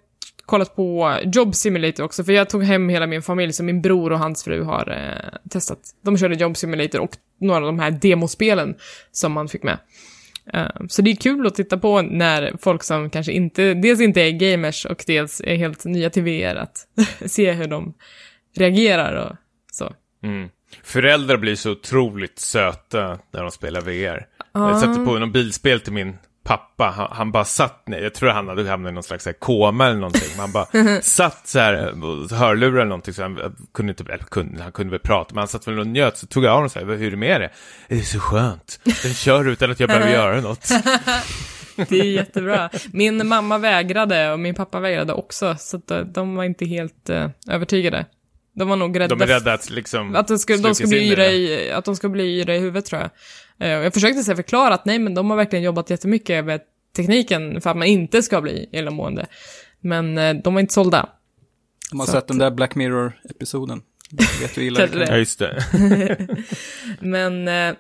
[0.47, 4.11] kollat på Job Simulator också, för jag tog hem hela min familj, så min bror
[4.11, 5.79] och hans fru har eh, testat.
[6.01, 8.75] De körde Job Simulator och några av de här demospelen
[9.11, 9.77] som man fick med.
[10.53, 14.21] Eh, så det är kul att titta på när folk som kanske inte, dels inte
[14.21, 16.87] är gamers och dels är helt nya till VR, att
[17.25, 17.93] se hur de
[18.55, 19.35] reagerar och
[19.71, 19.93] så.
[20.23, 20.49] Mm.
[20.83, 24.27] Föräldrar blir så otroligt söta när de spelar VR.
[24.53, 26.17] Jag satte på någon bilspel till min
[26.47, 29.33] pappa, han, han, bara satt ner, jag tror han hade hamnat i någon slags här,
[29.33, 31.75] koma eller någonting, men han bara satt så här,
[32.35, 35.47] hörlurar eller någonting, så han kunde inte, eller kunde, han kunde väl prata, men han
[35.47, 37.41] satt väl och njöt, så tog jag av honom så här, hur är det med
[37.41, 37.49] det?
[37.87, 40.69] Det är så skönt, den kör utan att jag behöver göra något.
[41.89, 42.69] Det är jättebra.
[42.91, 47.29] Min mamma vägrade och min pappa vägrade också, så eh, de var inte helt uh,
[47.49, 48.05] övertygade.
[48.55, 49.15] De var nog rädda.
[49.15, 50.15] De är rädda att liksom...
[50.15, 52.85] Att de ska, de ska bli yra i, att de ska bli yra i huvudet
[52.85, 53.09] tror jag.
[53.61, 56.61] Uh, jag försökte så förklara att nej, men de har verkligen jobbat jättemycket med
[56.95, 59.25] tekniken för att man inte ska bli illamående.
[59.79, 61.09] Men uh, de var inte sålda.
[61.91, 62.27] De har så sett att...
[62.27, 63.81] den där Black Mirror-episoden.
[64.41, 65.05] vet du illa det.
[65.09, 65.65] Ja, just det.
[66.99, 67.47] men...
[67.47, 67.75] Uh,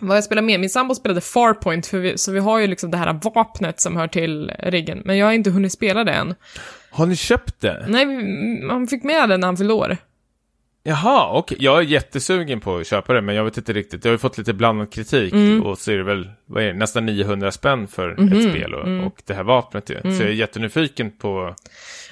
[0.00, 0.60] vad jag spelar med?
[0.60, 3.96] Min sambo spelade Farpoint, för vi, så vi har ju liksom det här vapnet som
[3.96, 5.02] hör till riggen.
[5.04, 6.34] Men jag har inte hunnit spela det än.
[6.90, 7.86] Har ni köpt det?
[7.88, 8.06] Nej,
[8.70, 9.96] han fick med det när han fyllde år.
[10.88, 11.56] Jaha, okej.
[11.56, 11.64] Okay.
[11.64, 14.04] Jag är jättesugen på att köpa det, men jag vet inte riktigt.
[14.04, 15.62] Jag har ju fått lite blandad kritik mm.
[15.62, 18.38] och så är det väl, vad är det, nästan 900 spänn för mm -hmm.
[18.38, 19.06] ett spel och, mm.
[19.06, 19.96] och, det här vapnet ju.
[19.96, 20.16] Mm.
[20.16, 21.54] Så jag är jättenyfiken på...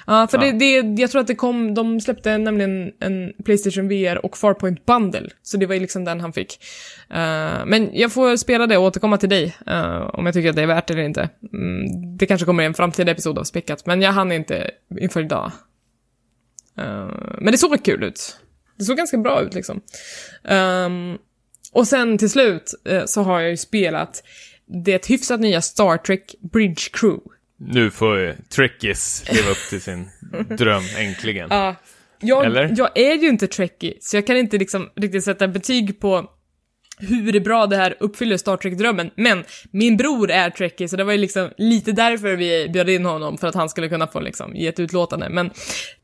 [0.07, 0.51] Ja, för ja.
[0.51, 4.85] Det, det, jag tror att det kom, de släppte nämligen en Playstation VR och Farpoint
[4.85, 6.59] Bundle, så det var ju liksom den han fick.
[7.11, 10.55] Uh, men jag får spela det och återkomma till dig, uh, om jag tycker att
[10.55, 11.29] det är värt det eller inte.
[11.53, 15.21] Mm, det kanske kommer i en framtida episod av Späckat, men jag hann inte inför
[15.21, 15.51] idag.
[16.79, 18.37] Uh, men det såg kul ut.
[18.77, 19.81] Det såg ganska bra ut liksom.
[20.43, 21.17] Um,
[21.71, 24.23] och sen till slut uh, så har jag ju spelat
[24.83, 27.19] det hyfsat nya Star Trek Bridge Crew.
[27.59, 30.09] Nu får Trekkies leva upp till sin
[30.57, 31.47] dröm, äntligen.
[31.51, 31.75] Ja.
[32.19, 32.73] Jag, Eller?
[32.77, 36.29] jag är ju inte Trekkie, så jag kan inte liksom riktigt sätta betyg på
[36.99, 39.11] hur bra det här uppfyller Star Trek-drömmen.
[39.15, 43.05] Men min bror är Trekkie, så det var ju liksom lite därför vi bjöd in
[43.05, 45.29] honom, för att han skulle kunna få liksom ge ett utlåtande.
[45.29, 45.51] Men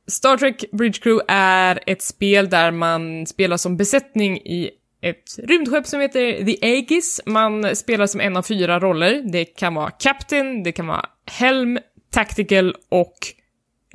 [0.07, 4.69] Star Trek Bridge Crew är ett spel där man spelar som besättning i
[5.01, 7.21] ett rymdskepp som heter The Aegis.
[7.25, 9.21] Man spelar som en av fyra roller.
[9.31, 11.79] Det kan vara Captain, det kan vara Helm,
[12.11, 13.17] Tactical och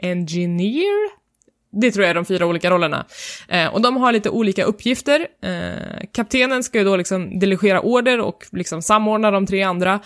[0.03, 1.11] Engineer.
[1.71, 3.07] Det tror jag är de fyra olika rollerna.
[3.49, 5.27] Eh, och de har lite olika uppgifter.
[5.43, 10.01] Eh, kaptenen ska ju då liksom delegera order och liksom samordna de tre andra.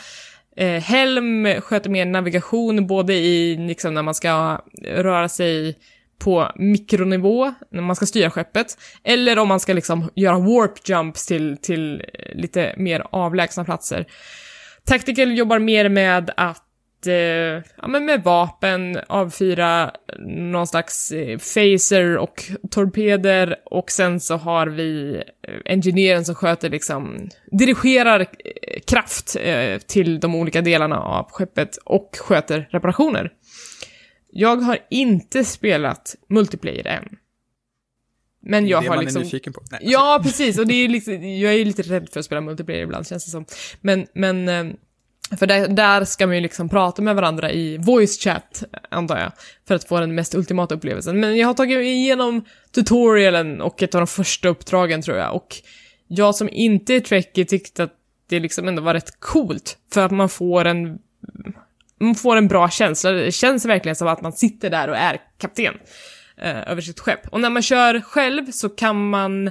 [0.57, 5.76] Eh, Helm sköter mer navigation, både i liksom när man ska röra sig
[6.24, 11.26] på mikronivå, när man ska styra skeppet, eller om man ska liksom göra warp jumps
[11.26, 14.06] till, till eh, lite mer avlägsna platser.
[14.84, 17.14] Tactical jobbar mer med att eh,
[17.76, 19.92] ja, men med vapen, avfyra
[20.26, 26.70] någon slags eh, phaser och torpeder och sen så har vi eh, engineeren som sköter
[26.70, 33.30] liksom, dirigerar eh, kraft eh, till de olika delarna av skeppet och sköter reparationer.
[34.35, 37.16] Jag har inte spelat multiplayer än.
[38.43, 39.20] Men jag det har man liksom...
[39.20, 39.62] är nyfiken på.
[39.70, 39.80] Nej.
[39.83, 40.59] Ja, precis.
[40.59, 43.30] Och det är liksom, jag är lite rädd för att spela multiplayer ibland, känns det
[43.30, 43.45] som.
[43.80, 44.64] Men, men eh,
[45.37, 49.33] för där, där ska man ju liksom prata med varandra i voice chat, antar jag,
[49.68, 51.20] för att få den mest ultimata upplevelsen.
[51.20, 55.37] Men jag har tagit igenom tutorialen och ett av de första uppdragen, tror jag.
[55.37, 55.57] Och
[56.07, 57.93] jag som inte är trekkie tyckte att
[58.28, 60.99] det liksom ändå var rätt coolt, för att man får en
[62.03, 63.11] man får en bra känsla.
[63.11, 65.74] Det känns verkligen som att man sitter där och är kapten
[66.36, 67.28] eh, över sitt skepp.
[67.28, 69.46] Och när man kör själv så kan man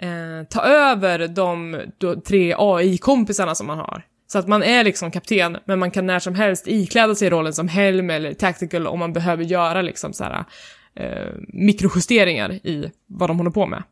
[0.00, 4.02] eh, ta över de då, tre AI-kompisarna som man har.
[4.26, 7.52] Så att man är liksom kapten, men man kan när som helst ikläda sig rollen
[7.52, 10.44] som helm eller tactical om man behöver göra liksom så här,
[10.96, 13.82] eh, mikrojusteringar i vad de håller på med.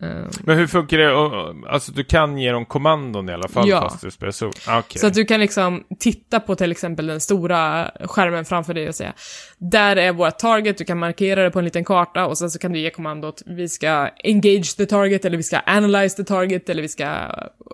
[0.00, 0.30] Ehm.
[0.40, 1.68] Men hur funkar det?
[1.68, 3.80] Alltså du kan ge dem kommandon i alla fall ja.
[3.80, 4.50] fast du spelar så?
[4.66, 5.00] Ah, okay.
[5.00, 8.94] Så att du kan liksom titta på till exempel den stora skärmen framför dig och
[8.94, 9.12] säga
[9.58, 12.58] där är vårt target, du kan markera det på en liten karta och sen så
[12.58, 16.68] kan du ge kommandot vi ska engage the target eller vi ska analyze the target
[16.68, 17.14] eller vi ska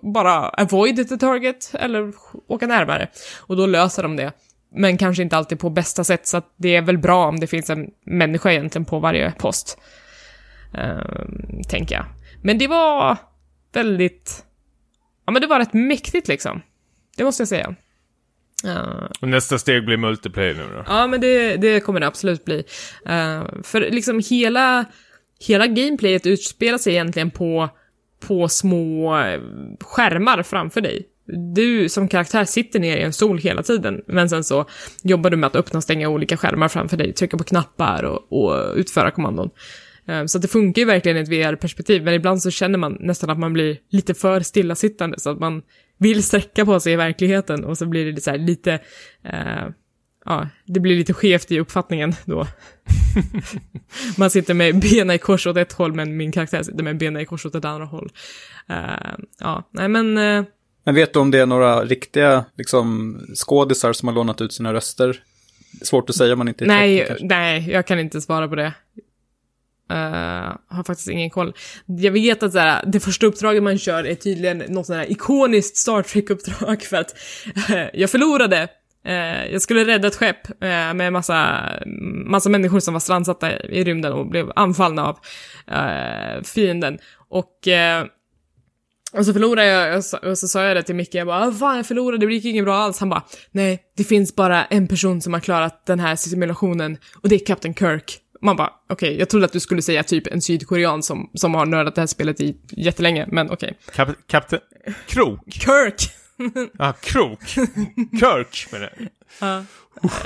[0.02, 2.12] bara avoid the target eller
[2.46, 3.08] åka närmare.
[3.38, 4.32] Och då löser de det.
[4.74, 7.46] Men kanske inte alltid på bästa sätt så att det är väl bra om det
[7.46, 9.78] finns en människa egentligen på varje post.
[10.74, 12.04] Uh, tänker jag.
[12.42, 13.16] Men det var
[13.72, 14.44] väldigt...
[15.26, 16.60] Ja, men det var rätt mäktigt liksom.
[17.16, 17.74] Det måste jag säga.
[18.66, 20.84] Uh, nästa steg blir multiplayer nu då?
[20.86, 22.56] Ja, men det, det kommer det absolut bli.
[23.08, 24.84] Uh, för liksom hela,
[25.40, 27.68] hela gameplayet utspelar sig egentligen på,
[28.20, 29.16] på små
[29.80, 31.06] skärmar framför dig.
[31.54, 34.64] du som karaktär sitter ner i en stol hela tiden, men sen så
[35.02, 38.32] jobbar du med att öppna och stänga olika skärmar framför dig, trycka på knappar och,
[38.32, 39.50] och utföra kommandon.
[40.08, 42.96] Eh, Så att det funkar ju verkligen i ett VR-perspektiv, men ibland så känner man
[43.00, 45.62] nästan att man blir lite för stillasittande, så att man
[45.98, 48.72] vill sträcka på sig i verkligheten och så blir det så här lite,
[49.24, 49.68] eh,
[50.24, 52.46] ja, det blir lite skevt i uppfattningen då.
[54.16, 57.22] man sitter med benen i kors åt ett håll, men min karaktär sitter med benen
[57.22, 58.12] i kors åt ett andra håll.
[58.68, 60.44] Eh, ja, nej men, eh,
[60.84, 64.74] Men vet du om det är några riktiga liksom, skådisar som har lånat ut sina
[64.74, 65.22] röster?
[65.82, 68.72] Svårt att säga om man inte är nej, nej, jag kan inte svara på det.
[69.90, 71.52] Uh, har faktiskt ingen koll.
[71.86, 75.76] Jag vet att såhär, det första uppdraget man kör är tydligen något sånt här ikoniskt
[75.76, 77.14] Star Trek-uppdrag för att
[77.70, 78.68] eh, jag förlorade.
[79.08, 80.60] Uh, jag skulle rädda ett skepp
[80.94, 81.64] med massa,
[82.26, 85.18] massa människor som var strandsatta i rymden och blev anfallna av
[86.44, 86.98] fienden.
[87.28, 87.68] Och,
[89.12, 91.46] och så förlorade jag och så, och så sa jag det till Micke, jag bara
[91.46, 93.00] ah, fan jag förlorade, det gick inget bra alls.
[93.00, 97.28] Han bara nej, det finns bara en person som har klarat den här simulationen och
[97.28, 98.22] det är Captain Kirk.
[98.42, 101.66] Man bara, okej, jag trodde att du skulle säga typ en sydkorean som, som har
[101.66, 103.78] nördat det här spelet i jättelänge, men okej.
[103.94, 104.60] Kap Kapten...
[105.06, 105.40] Krok?
[105.50, 106.10] Kirk!
[106.78, 107.44] Ja, Krok.
[108.20, 109.08] Kirk menar jag.
[109.40, 109.64] Ja.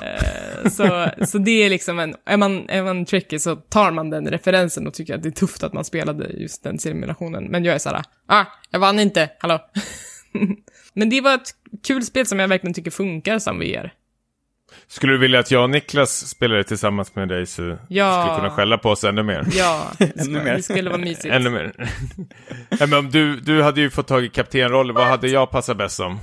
[0.02, 4.10] Eh, så, så det är liksom en, är man, är man tricky så tar man
[4.10, 7.44] den referensen och tycker att det är tufft att man spelade just den simulationen.
[7.44, 9.60] Men jag är såhär, ah, jag vann inte, hallå.
[10.94, 11.50] Men det var ett
[11.86, 13.92] kul spel som jag verkligen tycker funkar som VR.
[14.92, 18.22] Skulle du vilja att jag och Niklas spelade tillsammans med dig så Ja.
[18.22, 19.46] skulle kunna skälla på oss ännu mer?
[19.52, 20.56] Ja, det, Ännu mer.
[20.56, 21.24] det skulle vara mysigt.
[21.34, 21.72] Ännu mer.
[22.68, 25.76] ja, men om du, du hade ju fått tag i kaptenrollen, vad hade jag passat
[25.76, 26.20] bäst som?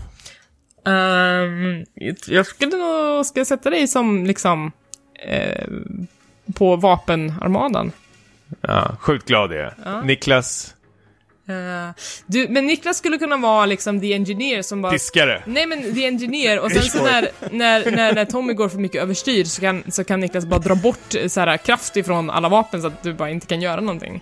[0.86, 1.86] Ehm,
[2.28, 4.72] jag skulle nog, ska sätta dig som liksom,
[5.28, 5.68] eh,
[6.56, 7.92] på vapenarmadan.
[8.62, 9.72] Ja, sjukt glad är jag.
[9.86, 10.02] Ja.
[10.02, 10.76] Niklas,
[11.50, 11.90] Eh,
[12.26, 14.92] du, men Niklas skulle kunna vara liksom the engineer som bara...
[14.92, 15.44] diskare.
[15.46, 19.02] Nej men the engineer, och sen så när, när, när, när Tommy går för mycket
[19.02, 22.82] överstyr så kan, så kan Niklas bara dra bort så här, kraft ifrån alla vapen
[22.82, 24.22] så att du bara inte kan göra någonting.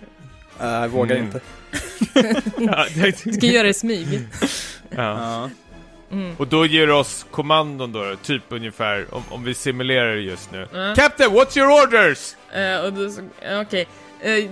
[0.60, 1.26] Eh, jag vågar Mm.
[1.26, 1.40] inte.
[3.24, 4.20] Du kan göra det i smyg.
[4.90, 4.96] ja.
[4.96, 5.50] Ja.
[6.38, 10.52] Och då ger du oss kommandon då, typ ungefär, om, om vi simulerar det just
[10.52, 10.68] nu.
[10.72, 10.94] Ja.
[10.96, 12.34] Captain, what's your orders?
[12.52, 13.80] Eh, okej.
[13.80, 13.88] Eh,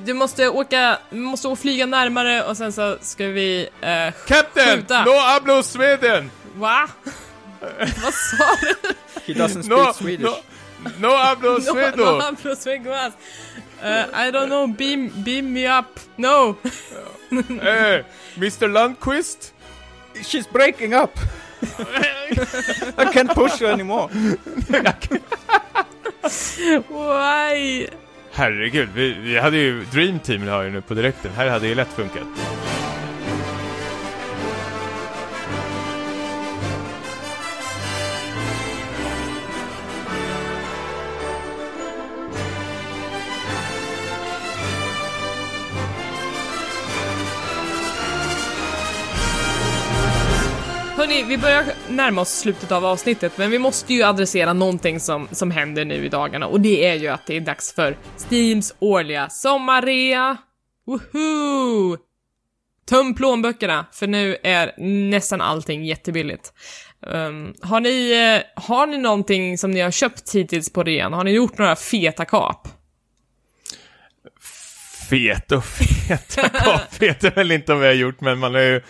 [0.05, 5.05] du måste åka, du måste flyga närmare och sen så ska vi, eh, Captain, Skjuta.
[5.05, 6.31] no hablo Sweden!
[6.55, 6.89] va?
[8.03, 8.75] Vad sa du?
[9.27, 10.25] He doesn't speak No, Swedish.
[10.25, 10.37] no,
[10.99, 11.97] no hablo No, Svedo!
[12.19, 13.13] no, I'm from Sweden.
[13.83, 16.01] Uh, I don't know, beam, beam me up.
[16.17, 16.57] No.
[17.31, 18.05] Eh,
[18.37, 19.53] Mr Lundqvist?
[20.23, 21.19] She's breaking up!
[22.99, 24.09] I can't push her anymore.
[26.89, 27.89] Why?
[28.37, 31.31] Herregud, vi, vi hade ju Dream Team har ju nu på direkten.
[31.37, 32.23] Här hade ju lätt funkat.
[51.07, 55.29] Hörni, vi börjar närma oss slutet av avsnittet, men vi måste ju adressera någonting som,
[55.33, 58.75] som händer nu i dagarna och det är ju att det är dags för Steams
[58.79, 60.37] årliga sommarrea.
[60.87, 61.97] Woohoo!
[62.89, 64.75] Töm plånböckerna, för nu är
[65.11, 66.53] nästan allting jättebilligt.
[67.01, 71.13] Um, har, ni, eh, har ni någonting som ni har köpt hittills på rean?
[71.13, 72.69] Har ni gjort några feta kap?
[75.11, 78.61] Fet och feta kap vet jag väl inte om vi har gjort, men man har
[78.61, 78.83] ju,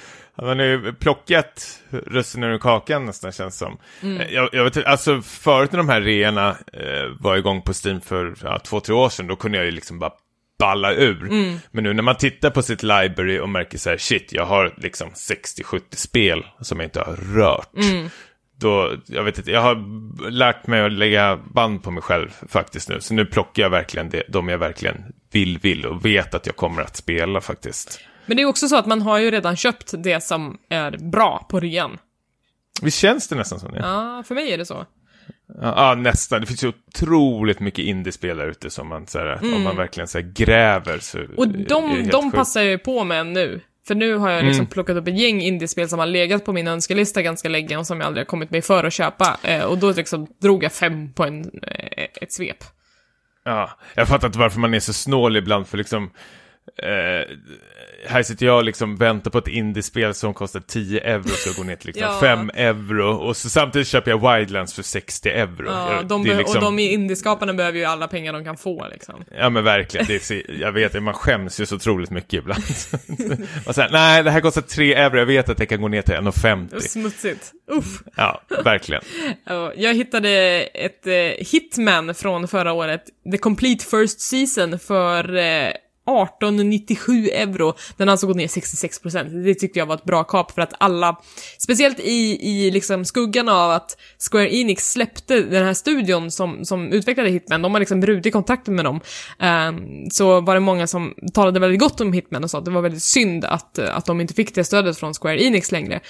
[0.43, 3.79] man har ju plockat russinen ur kakan nästan känns som.
[4.03, 8.01] Eh, Jag, jag vet alltså förut när de här reorna eh, var igång på Steam
[8.01, 10.13] för ja, två, tre år sedan, då kunde jag ju liksom bara
[10.59, 11.29] balla ur.
[11.71, 14.75] Men nu när man tittar på sitt library och märker så här, shit, jag har
[14.77, 17.71] liksom 60-70 spel som jag inte har rört.
[18.61, 22.89] Då, jag vet inte, jag har lärt mig att lägga band på mig själv faktiskt
[22.89, 23.01] nu.
[23.01, 24.97] Så nu plockar jag verkligen det, de jag verkligen
[25.33, 28.01] vill, vill och vet att jag kommer att spela faktiskt.
[28.27, 31.47] Men det är också så att man har ju redan köpt det som är bra
[31.51, 31.99] på rean.
[32.83, 33.79] Visst känns det nästan som det?
[33.79, 34.87] Ja, för mig är det så.
[35.63, 36.41] Ja, nästan.
[36.41, 40.09] Det finns ju otroligt mycket indiespel där ute som man, så här, om man verkligen
[40.09, 41.31] så här, gräver så Mm.
[41.37, 43.61] Och de, de passar jag ju på med nu.
[43.87, 44.71] För nu har jag liksom Mm.
[44.71, 48.01] plockat upp ett gäng indiespel som har legat på min önskelista ganska länge och som
[48.01, 49.37] jag aldrig har kommit mig för att köpa.
[49.43, 52.65] Eh, och då liksom drog jag fem på en, eh, ett svep.
[53.45, 56.11] Ja, jag fattar inte varför man är så snål ibland för liksom
[56.83, 57.37] Eh,
[58.09, 61.63] här sitter jag och liksom väntar på ett indiespel som kostar 10 euro ska gå
[61.67, 62.21] ner till liksom Ja.
[62.21, 65.67] 5 euro och så samtidigt köper jag Wildlands för 60 euro.
[65.67, 68.87] Ja, de det är liksom- Och de indieskaparna behöver ju alla pengar de kan få
[68.93, 69.25] liksom.
[69.39, 72.63] Ja men verkligen, det är, jag vet man skäms ju så otroligt mycket ibland.
[73.67, 76.03] och här, nej det här kostar 3 euro, jag vet att det kan gå ner
[76.03, 76.81] till 1,50.
[76.81, 77.53] Smutsigt.
[77.71, 78.03] Uff.
[78.17, 79.03] Ja, verkligen.
[79.45, 80.31] Ja, Jag hittade
[80.63, 81.13] ett eh,
[81.53, 83.03] Hitman från förra året,
[83.33, 85.69] The Complete First Season, för eh,
[86.07, 87.75] 1897 euro.
[87.97, 89.45] Den har alltså gått ner 66%.
[89.45, 91.17] Det tyckte jag var ett bra kap för att alla,
[91.59, 93.99] speciellt i, i liksom skuggan av att
[94.31, 98.75] Square Enix släppte den här studion som, som utvecklade Hitman, de har liksom brutit kontakten
[98.75, 99.01] med dem,
[99.39, 102.71] ehm, så var det många som talade väldigt gott om Hitman och sa att det
[102.71, 106.01] var väldigt synd att, att de inte fick det stödet från Square Enix längre.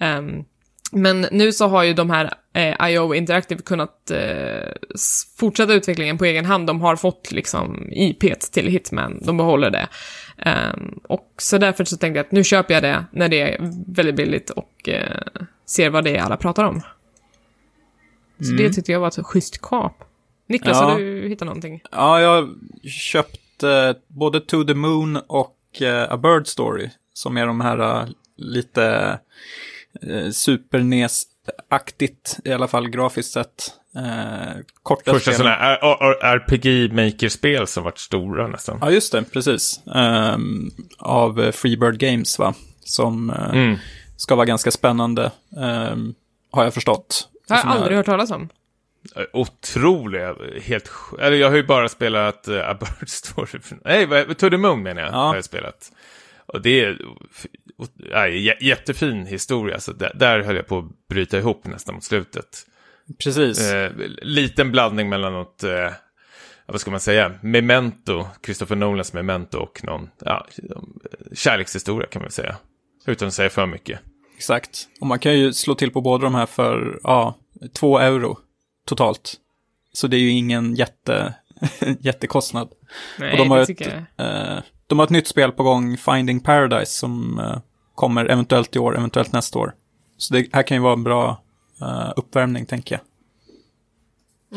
[0.00, 0.44] Ehm,
[0.92, 4.72] men nu så har ju de här eh, IO Interactive kunnat eh,
[5.38, 6.66] fortsätta utvecklingen på egen hand.
[6.66, 9.88] De har fått liksom IP till Hitman, de behåller det.
[10.38, 13.56] Ehm, och så därför så tänkte jag att nu köper jag det när det är
[13.86, 15.16] väldigt billigt och eh,
[15.66, 16.80] ser vad det är alla pratar om.
[18.40, 20.04] Så det tyckte jag var ett schysst kap.
[20.46, 20.90] Niklas, Ja.
[20.90, 21.80] har du hittat någonting?
[21.90, 22.48] Ja, jag har
[22.88, 26.90] köpt eh, både To the Moon och eh, A Bird Story.
[27.14, 29.18] Som är de här eh, lite
[30.02, 33.64] eh, Super NES-aktigt, i alla fall grafiskt sett.
[33.96, 35.34] Eh, korta Första spel.
[35.34, 35.78] sådana här
[36.36, 38.78] RPG-maker-spel som varit stora nästan.
[38.80, 39.80] Ja, just det, precis.
[39.94, 42.54] Ehm, av eh, Freebird Games, va?
[42.80, 43.76] Som eh, Mm.
[44.16, 45.30] ska vara ganska spännande,
[45.60, 46.14] ehm,
[46.50, 47.28] har jag förstått.
[47.48, 48.48] Det har jag aldrig hört talas om.
[49.32, 50.90] Otroliga, helt
[51.20, 53.60] Eller jag har ju bara spelat uh, A Bird Story.
[53.84, 55.12] Nej, the Moon menar jag.
[55.12, 55.16] Ja.
[55.16, 55.92] Har jag spelat.
[56.52, 56.98] Och det är
[57.94, 59.80] nej, jä- jättefin historia.
[59.80, 62.66] Så där, där höll jag på att bryta ihop nästan mot slutet.
[63.24, 63.70] Precis.
[63.72, 63.92] Eh,
[64.22, 65.90] liten blandning mellan något, eh,
[66.66, 70.46] vad ska man säga, Memento, Christopher Nolans Memento och någon ja,
[71.34, 72.56] kärlekshistoria kan man väl säga.
[73.06, 74.00] Utan att säga för mycket.
[74.36, 74.88] Exakt.
[75.00, 77.38] Och man kan ju slå till på båda de här för, ja,
[77.72, 78.38] två euro
[78.86, 79.34] totalt.
[79.92, 81.34] Så det är ju ingen jätte,
[82.00, 82.68] jättekostnad.
[83.18, 84.26] Nej, och de har, det ett, tycker jag.
[84.56, 87.58] eh, de har ett nytt spel på gång, Finding Paradise, som eh,
[87.94, 89.74] kommer eventuellt i år, eventuellt nästa år.
[90.16, 91.42] Så det här kan ju vara en bra
[91.80, 93.02] eh, uppvärmning, tänker jag.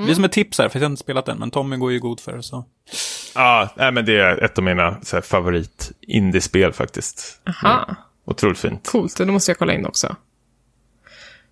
[0.06, 1.92] Det är som ett tips här, för jag har inte spelat den, men Tommy går
[1.92, 2.44] ju god för det.
[2.44, 2.66] Så.
[3.36, 7.42] Ja, nej, men det är ett av mina så här, favorit indiespel faktiskt.
[7.48, 7.96] Aha.
[8.26, 8.88] Otroligt fint.
[8.88, 10.16] Coolt, då måste jag kolla in också.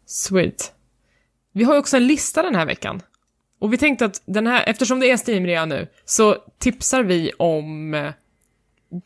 [0.05, 0.73] Sweet.
[1.53, 3.01] Vi har ju också en lista den här veckan.
[3.59, 7.93] Och vi tänkte att den här, eftersom det är Steam-rea nu, så tipsar vi om
[7.93, 8.11] eh,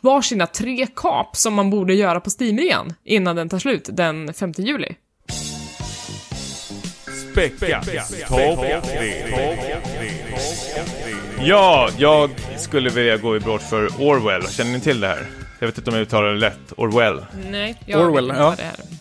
[0.01, 4.53] varsina tre kap som man borde göra på Steam-rean innan den tar slut den 5
[4.57, 4.95] juli.
[11.43, 14.47] Ja, jag skulle vilja gå i bråd för Orwell.
[14.47, 15.27] Känner ni till det här?
[15.59, 16.73] Jag vet inte om jag uttalar det rätt.
[16.77, 17.25] Orwell.
[17.49, 18.49] Nej, jag Orwell, vet inte ja.
[18.49, 18.97] vad det är.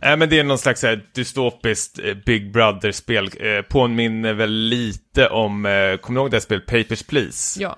[0.00, 3.30] Ja, men det är någon slags här, dystopiskt eh, Big Brother-spel.
[3.40, 7.62] Eh, påminner väl lite om, eh, kommer ni ihåg det här spelet Papers, Please?
[7.62, 7.76] Ja.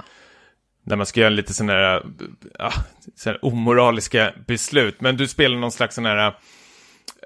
[0.91, 2.03] Där man ska göra lite sådana här, äh,
[2.59, 2.73] ja,
[3.17, 5.01] sådana här omoraliska beslut.
[5.01, 6.35] Men du spelar någon slags sån här,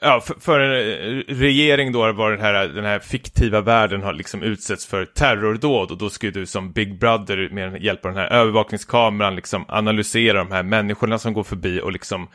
[0.01, 4.43] ja, för, för en regering då var den här, den här fiktiva världen har liksom
[4.43, 8.21] utsätts för terrordåd och då ska ju du som Big Brother med hjälp av den
[8.21, 12.29] här övervakningskameran liksom analysera de här människorna som går förbi och liksom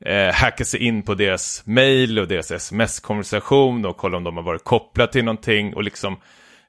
[0.00, 4.44] eh, hacka sig in på deras mail och deras sms-konversation och kolla om de har
[4.44, 6.16] varit kopplade till någonting och liksom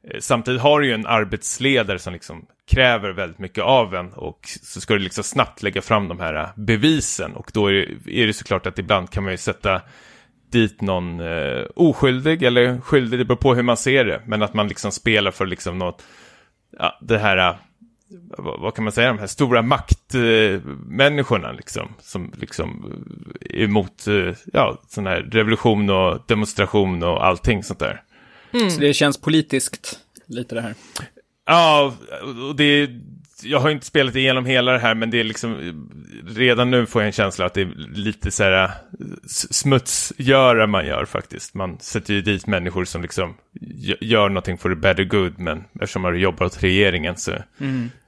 [0.04, 4.50] eh, Samtidigt har du ju en arbetsledare som liksom kräver väldigt mycket av en och
[4.64, 7.36] så ska du liksom snabbt lägga fram de här eh, bevisen.
[7.36, 9.82] Och då är det, är det såklart att ibland kan man ju sätta
[10.52, 14.54] dit någon eh, oskyldig eller skyldig, det beror på hur man ser det, men att
[14.54, 16.04] man liksom spelar för liksom något,
[16.80, 17.56] ja, det här, eh,
[18.38, 22.94] vad, vad kan man säga, de här stora maktmänniskorna liksom, som liksom
[23.42, 28.02] är emot, eh, ja, sån här revolution och demonstration och allting sånt där.
[28.70, 30.76] Så det känns politiskt, lite det här.
[31.48, 31.94] Ja,
[32.50, 33.00] och det är,
[33.44, 35.56] jag har inte spelat igenom hela det här, men det är liksom,
[36.28, 38.72] redan nu får jag en känsla att det är lite så här
[39.52, 41.54] smutsgöra man gör faktiskt.
[41.54, 45.64] Man sätter ju dit människor som liksom gö- gör någonting för the better good, men
[45.82, 47.32] eftersom man jobbar åt regeringen så,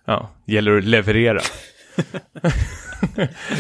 [0.06, 1.40] ja, gäller det att leverera.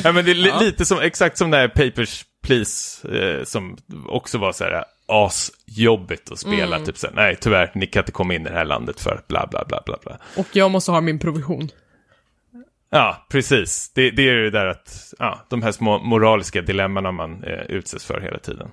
[0.04, 3.78] ja, men det är li- lite som, exakt som det här Papers, Please, eh, som
[4.08, 6.80] också var så här asjobbigt att spela.
[6.80, 9.47] Typ så nej tyvärr, ni kan inte komma in i det här landet för bla
[9.51, 10.18] bla bla bla bla.
[10.38, 11.70] Och jag måste ha min provision.
[12.91, 13.91] Ja, precis.
[13.93, 17.60] Det, det är ju det där att, ja, de här små moraliska dilemmana man eh,
[17.70, 18.70] utsätts för hela tiden.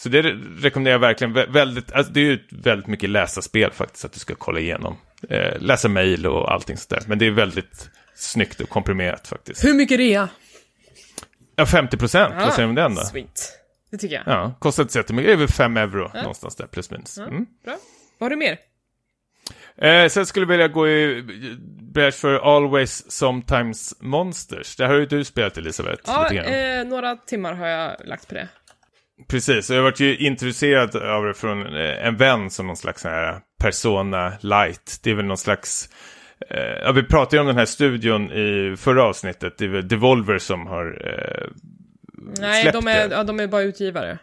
[0.00, 1.36] Så det re- rekommenderar jag verkligen.
[1.36, 4.60] Vä- Väldigt, alltså det är ju väldigt mycket läsa spel faktiskt, att du ska kolla
[4.60, 4.96] igenom.
[5.30, 7.02] Eh, läsa mejl och allting sådär.
[7.06, 9.64] Men det är väldigt snyggt och komprimerat faktiskt.
[9.64, 10.28] Hur mycket rea?
[11.56, 13.00] Ja, 50 procent, vad säger du om den då?
[13.02, 13.60] Sweet.
[13.94, 14.24] Det tycker jag.
[14.26, 17.18] Ja, kostar inte så jättemycket, över 5 euro någonstans där, plus minus.
[17.18, 17.26] Ja.
[17.26, 17.46] Mm.
[17.64, 17.76] Bra.
[18.18, 18.58] Vad har du mer?
[19.76, 21.22] Eh, sen skulle jag vilja gå i
[21.94, 24.76] bräsch för Always Sometimes Monsters.
[24.76, 26.02] Det här har ju du spelat Elisabeth.
[26.06, 28.48] Ja, eh, några timmar har jag lagt på det.
[29.28, 33.40] Precis, jag varit ju introducerad av det från eh, en vän som någon slags här
[33.60, 35.00] persona light.
[35.02, 35.88] Det är väl någon slags...
[36.50, 39.58] Eh, ja, vi pratade ju om den här studion i förra avsnittet.
[39.58, 41.08] Det är väl Devolver som har...
[41.08, 41.46] Eh,
[42.18, 44.18] Nej, de är, ja, de är bara utgivare.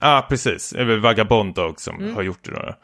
[0.00, 0.74] ah, precis.
[1.02, 2.14] Vagabond Dog som Mm.
[2.14, 2.74] har gjort det då.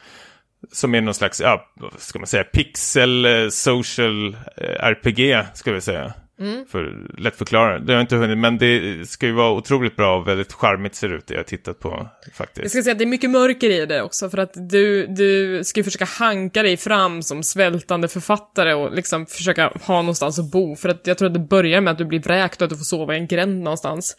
[0.73, 5.73] Som är någon slags, ja, vad ska man säga, pixel eh, social eh, RPG, ska
[5.73, 6.13] vi säga.
[6.41, 6.67] Mm.
[6.67, 7.79] För lätt förklara.
[7.79, 10.95] Det har jag inte hunnit, men det ska ju vara otroligt bra och väldigt charmigt
[10.95, 12.63] ser det ut det jag har tittat på faktiskt.
[12.63, 15.61] Jag ska säga att det är mycket mörker i det också, för att du, du
[15.65, 20.51] ska ju försöka hanka dig fram som svältande författare och liksom försöka ha någonstans att
[20.51, 22.71] bo, för att jag tror att det börjar med att du blir vräkt och att
[22.71, 24.17] du får sova i en gränd någonstans.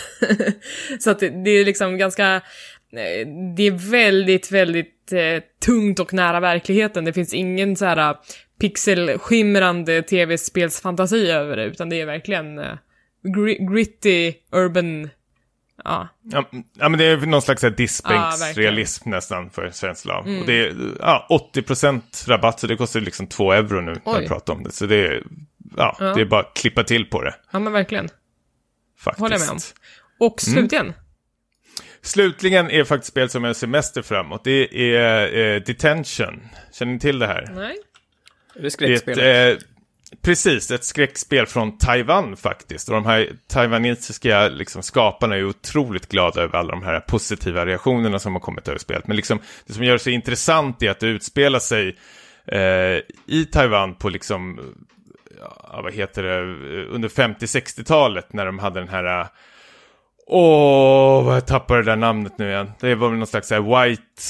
[0.98, 6.12] Så att det, det är liksom ganska, eh, det är väldigt, väldigt eh, tungt och
[6.12, 7.04] nära verkligheten.
[7.04, 8.16] Det finns ingen så här
[8.60, 12.76] pixelskimrande tv-spelsfantasi över det, utan det är verkligen eh,
[13.24, 15.10] gri- gritty, urban,
[15.84, 16.08] ja.
[16.22, 16.44] Ja,
[16.78, 20.26] ja, men det är någon slags här Ja, diskbänksrealism nästan för svenskt lag.
[20.28, 20.40] Mm.
[20.40, 24.18] Och det är ja, 80% rabatt, så det kostar liksom 2 euro nu när Oj.
[24.20, 24.72] jag pratar om det.
[24.72, 25.22] Så det är,
[25.76, 26.14] ja, Ja.
[26.14, 27.34] det är bara att klippa till på det.
[27.50, 28.08] Ja men verkligen.
[28.98, 29.20] Faktiskt.
[29.20, 29.58] Håller jag med om.
[30.20, 30.92] Och slutligen,
[32.02, 34.44] Slutligen är faktiskt spel som jag ser mest framåt.
[34.44, 36.40] Det är eh, Detention.
[36.72, 37.50] Känner ni till det här?
[37.54, 37.76] nej?
[38.54, 39.18] Det är skräckspelet?
[39.18, 39.68] ett, eh,
[40.22, 42.88] precis, ett skräckspel från Taiwan faktiskt.
[42.88, 48.18] Och de här taiwanesiska liksom, skaparna är otroligt glada över alla de här positiva reaktionerna
[48.18, 49.06] som har kommit över spelet.
[49.06, 51.96] Men liksom, det som gör det så intressant är att det utspelar sig
[52.46, 54.60] eh, i Taiwan på liksom,
[55.40, 56.40] ja, vad heter det,
[56.86, 59.26] under 50-60-talet när de hade den här eh,
[60.26, 62.70] Åh, vad jag tappade det där namnet nu igen.
[62.80, 64.22] Det var väl någon slags så här white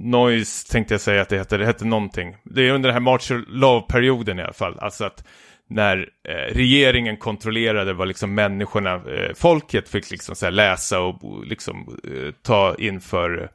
[0.00, 1.56] noise tänkte jag säga att det hette.
[1.56, 2.36] Det hette någonting.
[2.44, 4.78] Det är under den här martial law-perioden i alla fall.
[4.78, 5.24] Alltså att
[5.68, 11.46] när eh, regeringen kontrollerade vad liksom människorna, eh, folket fick liksom så läsa och och
[11.46, 13.50] liksom eh, ta inför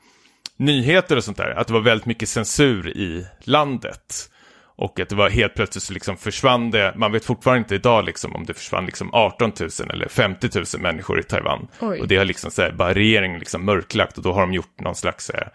[0.58, 1.50] nyheter och sånt där.
[1.50, 4.30] Att det var väldigt mycket censur i landet.
[4.78, 8.06] Och att det var helt plötsligt så liksom försvann det, man vet fortfarande inte idag
[8.06, 11.68] liksom om det försvann liksom 18 000 eller 50 000 människor i Taiwan.
[11.80, 12.00] Oj.
[12.00, 14.80] Och det har liksom så här, bara regeringen liksom mörklagt och då har de gjort
[14.80, 15.50] någon slags så här,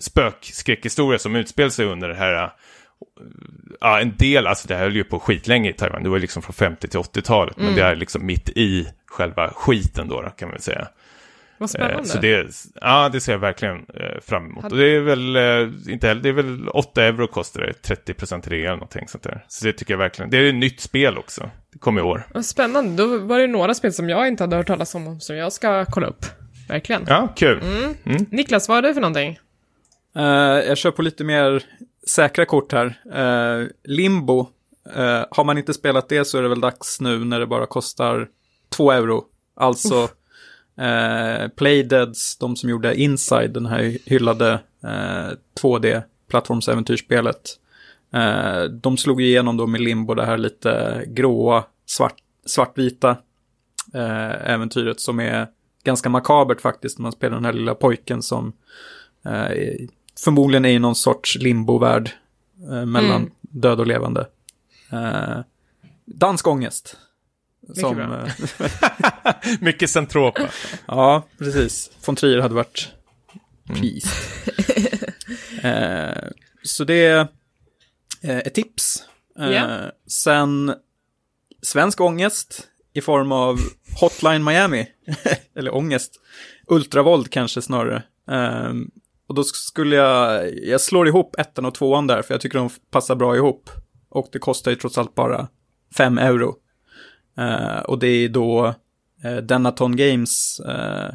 [0.00, 2.50] spökskräckhistoria som utspelar sig under det här, äh,
[3.80, 6.42] ja en del, alltså det här höll ju på skitlänge i Taiwan, det var liksom
[6.42, 10.50] från 50 till 80-talet, men det är liksom mitt i själva skiten då, kan man
[10.50, 10.88] väl säga.
[11.58, 12.08] Vad Eh, spännande.
[12.08, 12.46] Så det,
[12.80, 14.64] ja, det ser jag verkligen eh, fram emot.
[14.64, 18.48] Och det är väl, eh, inte heller, det är väl 8 euro kostar det, 30%
[18.48, 19.44] rea eller någonting sånt där.
[19.48, 21.50] Så det tycker jag verkligen, det är ett nytt spel också.
[21.72, 22.26] Det kommer i år.
[22.34, 25.36] Vad spännande, då var det några spel som jag inte hade hört talas om som
[25.36, 26.26] jag ska kolla upp.
[26.68, 27.04] Verkligen.
[27.08, 27.60] Ja, kul.
[28.30, 29.38] Niklas, vad är det för någonting?
[30.18, 31.64] Eh, jag kör på lite mer
[32.06, 33.00] säkra kort här.
[33.12, 34.48] Eh, Limbo.
[34.94, 37.66] Eh, har man inte spelat det så är det väl dags nu när det bara
[37.66, 38.28] kostar
[38.68, 39.24] 2 euro.
[39.56, 40.08] Alltså
[41.56, 45.30] Playdeads, de som gjorde Inside, den här hyllade eh,
[45.62, 47.58] 2D-plattformsäventyrsspelet.
[48.12, 52.16] Eh, de slog igenom då med Limbo det här lite gråa, svart,
[52.46, 53.16] svartvita
[54.44, 55.46] äventyret som är
[55.84, 56.98] ganska makabert faktiskt.
[56.98, 58.52] Man spelar den här lilla pojken som
[59.24, 59.88] eh,
[60.24, 62.10] förmodligen är i någon sorts limbovärld
[62.62, 63.30] eh, mellan Mm.
[63.40, 64.26] död och levande.
[64.92, 65.40] Eh,
[66.04, 66.96] dansk ångest.
[67.74, 68.26] Som, bra.
[68.26, 68.32] eh,
[69.60, 70.48] Mycket centropa.
[70.86, 71.90] ja, precis.
[72.06, 72.88] Von Trier hade varit
[73.66, 74.10] pleased.
[75.62, 76.28] eh,
[76.62, 77.28] så det är
[78.22, 79.02] eh, ett tips.
[79.38, 79.90] Eh, Ja.
[80.06, 80.74] Sen
[81.62, 83.58] svensk ångest i form av
[84.00, 84.86] Hotline Miami.
[85.54, 86.20] Eller ångest.
[86.66, 88.02] Ultravåld kanske snarare.
[88.30, 88.72] Eh,
[89.28, 92.70] och då skulle jag, jag slår ihop ettan och tvåan där, för jag tycker de
[92.90, 93.70] passar bra ihop.
[94.08, 95.48] Och det kostar ju trots allt bara
[95.96, 96.56] 5 euro.
[97.38, 98.74] Eh, och det är då
[99.24, 101.14] eh, Denaton Games, eh,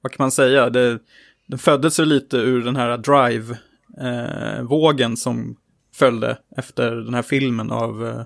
[0.00, 0.98] vad kan man säga, det,
[1.46, 5.56] den föddes ju lite ur den här Drive-vågen som
[5.94, 8.24] följde efter den här filmen av,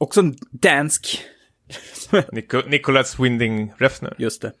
[0.00, 1.20] också en dansk,
[2.32, 4.14] Nico, Nicolas Winding Refner.
[4.18, 4.52] just det.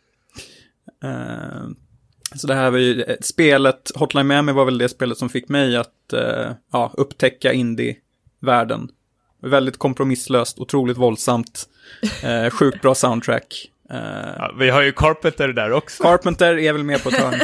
[2.32, 5.28] Eh, så det här var ju, eh, spelet, Hotline Miami var väl det spelet som
[5.28, 8.88] fick mig att eh, ja, upptäcka indie-världen.
[9.42, 11.68] Väldigt kompromisslöst, otroligt våldsamt,
[12.22, 13.68] eh, sjukt bra soundtrack.
[13.90, 13.98] Eh,
[14.38, 16.02] Ja, vi har ju Carpenter där också.
[16.02, 17.40] Carpenter är väl med på ett hörn.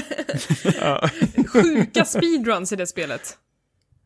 [1.47, 3.39] Sjuka speedruns i det spelet.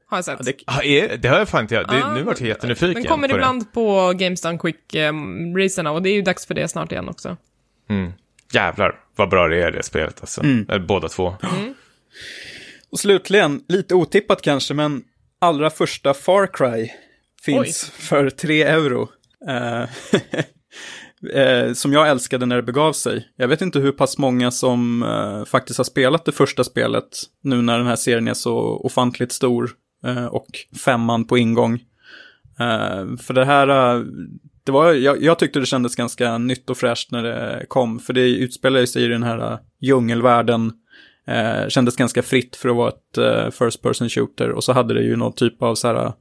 [0.06, 0.36] har jag sett.
[0.38, 1.74] Ja, det, Ah, är, det har jag fan inte.
[1.74, 6.02] Det, Ja, nu vart jag jättenyfiken Den kommer på ibland på Games Done Quick-racerna och
[6.02, 7.36] det är ju dags för det snart igen också.
[7.88, 7.94] det.
[7.94, 8.12] Mm.
[8.52, 10.40] Jävlar vad bra det är det spelet alltså.
[10.40, 10.66] Mm.
[10.68, 11.34] Eller, båda två.
[12.90, 15.02] och slutligen, lite otippat kanske, men
[15.40, 16.90] allra första Far Cry
[17.42, 19.08] finns för 3 euro.
[19.48, 19.82] Eh,
[21.34, 23.28] eh, som jag älskade när det begav sig.
[23.36, 27.08] Jag vet inte hur pass många som eh, faktiskt har spelat det första spelet
[27.42, 29.70] nu när den här serien är så ofantligt stor
[30.06, 30.48] eh, och
[30.84, 31.74] femman på ingång.
[32.58, 34.02] Eh, för det här, eh,
[34.64, 38.12] det var, jag, jag tyckte det kändes ganska nytt och fräscht när det kom, för
[38.12, 40.72] det utspelar sig i den här eh, djungelvärlden.
[41.26, 44.94] Eh, kändes ganska fritt för att vara ett eh, first person shooter och så hade
[44.94, 46.12] det ju någon typ av så här eh,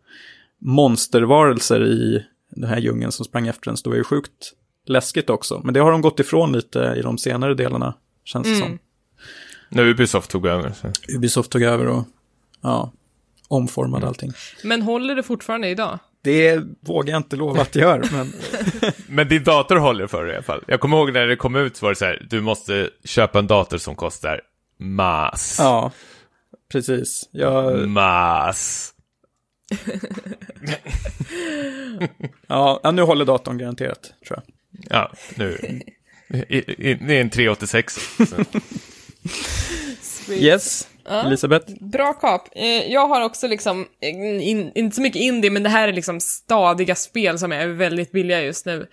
[0.62, 4.54] monstervarelser i den här djungeln som sprang efter den, så det var ju sjukt
[4.88, 5.62] läskigt också.
[5.64, 8.80] Men det har de gått ifrån lite i de senare delarna, känns det som.
[9.70, 10.72] När Ubisoft tog över.
[10.82, 11.16] Så.
[11.16, 12.04] Ubisoft tog över och
[12.62, 12.92] ja,
[13.48, 14.32] omformade allting.
[14.64, 16.00] Men håller det fortfarande idag?
[16.24, 18.34] Det vågar jag inte lova att det gör, men
[19.08, 20.64] Men din dator håller för det i alla fall.
[20.68, 23.40] Jag kommer ihåg när det kom ut så var det så här, du måste köpa
[23.40, 24.42] en dator som kostar
[24.80, 25.56] mass.
[25.60, 25.92] ja,
[26.72, 27.30] precis.
[27.32, 28.94] Jag, Mass.
[32.48, 34.44] ja, nu håller datorn garanterat, tror jag.
[34.90, 35.58] Ja, nu.
[36.28, 38.00] Det är en 386.
[40.02, 40.88] Så.
[41.06, 41.74] Yes, Elisabeth.
[41.80, 42.48] Bra kap.
[42.52, 45.94] Eh, jag har också liksom, eh, in, inte så mycket indie, men det här är
[45.94, 48.88] liksom stadiga spel som är väldigt billiga just nu.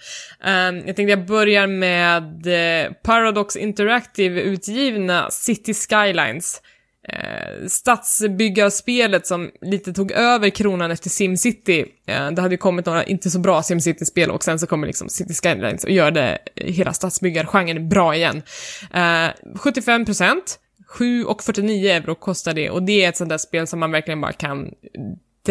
[0.45, 2.47] Um, jag tänkte jag börjar med
[2.87, 6.63] eh, Paradox Interactive utgivna City Skylines.
[7.09, 11.85] Eh, stadsbyggarspelet som lite tog över kronan efter SimCity.
[12.07, 15.09] Eh, det hade ju kommit några inte så bra SimCity-spel och sen så kommer liksom
[15.09, 18.43] City Skylines och gör det hela stadsbyggargenren bra igen.
[18.95, 20.05] Eh, 75
[20.89, 24.33] 7,49 euro kostar det och det är ett sånt där spel som man verkligen bara
[24.33, 24.71] kan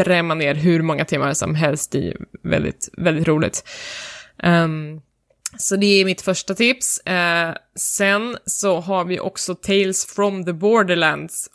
[0.04, 2.16] drämma ner hur många timmar som helst i.
[2.44, 3.64] Väldigt, väldigt roligt.
[4.44, 5.02] Um,
[5.58, 7.02] så det är mitt första tips.
[7.10, 11.50] Uh, sen så har vi också Tales from the Borderlands.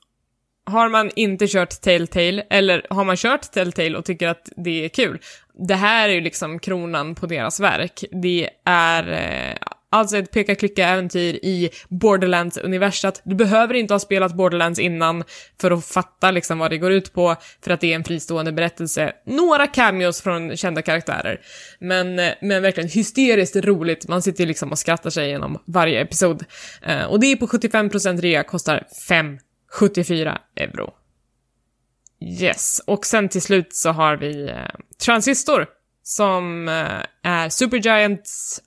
[0.64, 4.89] Har man inte kört Telltale, eller har man kört Telltale och tycker att det är
[4.89, 5.20] kul,
[5.68, 8.05] det här är ju liksom kronan på deras verk.
[8.22, 9.57] Det är eh,
[9.93, 13.20] alltså ett peka-klicka-äventyr i Borderlands-universat.
[13.24, 15.24] Du behöver inte ha spelat Borderlands innan
[15.61, 18.53] för att fatta liksom vad det går ut på, för att det är en fristående
[18.53, 19.12] berättelse.
[19.26, 21.40] Några cameos från kända karaktärer,
[21.78, 24.09] men, eh, men verkligen hysteriskt roligt.
[24.09, 26.45] Man sitter ju liksom och skrattar sig genom varje episod.
[26.82, 30.95] Eh, och det är på 75% rea, kostar 5,74 euro.
[32.20, 34.57] Yes, och sen till slut så har vi eh,
[35.05, 35.66] Transistor,
[36.03, 38.62] som eh, är Supergiants,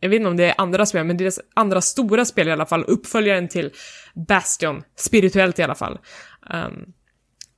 [0.00, 2.66] jag vet inte om det är andra spel, men deras andra stora spel i alla
[2.66, 3.70] fall, uppföljaren till
[4.14, 5.98] Bastion, spirituellt i alla fall.
[6.54, 6.92] Um,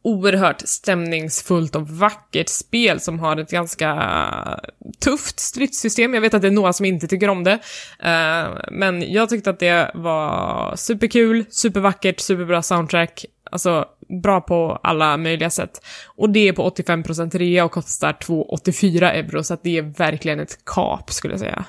[0.05, 4.61] oerhört stämningsfullt och vackert spel som har ett ganska
[5.01, 6.15] tufft stridssystem.
[6.15, 7.59] Jag vet att det är några som inte tycker om det,
[7.99, 13.87] ehm, men jag tyckte att det var superkul, supervackert, superbra soundtrack, alltså
[14.23, 15.87] bra på alla möjliga sätt.
[16.07, 20.41] Och det är på 85% rea och kostar 2,84 euro, så att det är verkligen
[20.41, 21.65] ett kap skulle jag säga.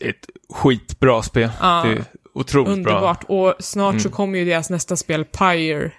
[0.00, 1.50] Ett skitbra spel.
[1.60, 1.82] Ja.
[1.84, 3.26] Det är otroligt Underbart.
[3.26, 3.36] bra.
[3.36, 5.92] Och snart så kommer ju deras nästa spel, Pyre,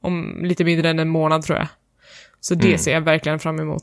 [0.00, 1.68] om lite mindre än en månad tror jag.
[2.40, 2.78] Så det Mm.
[2.78, 3.82] ser jag verkligen fram emot.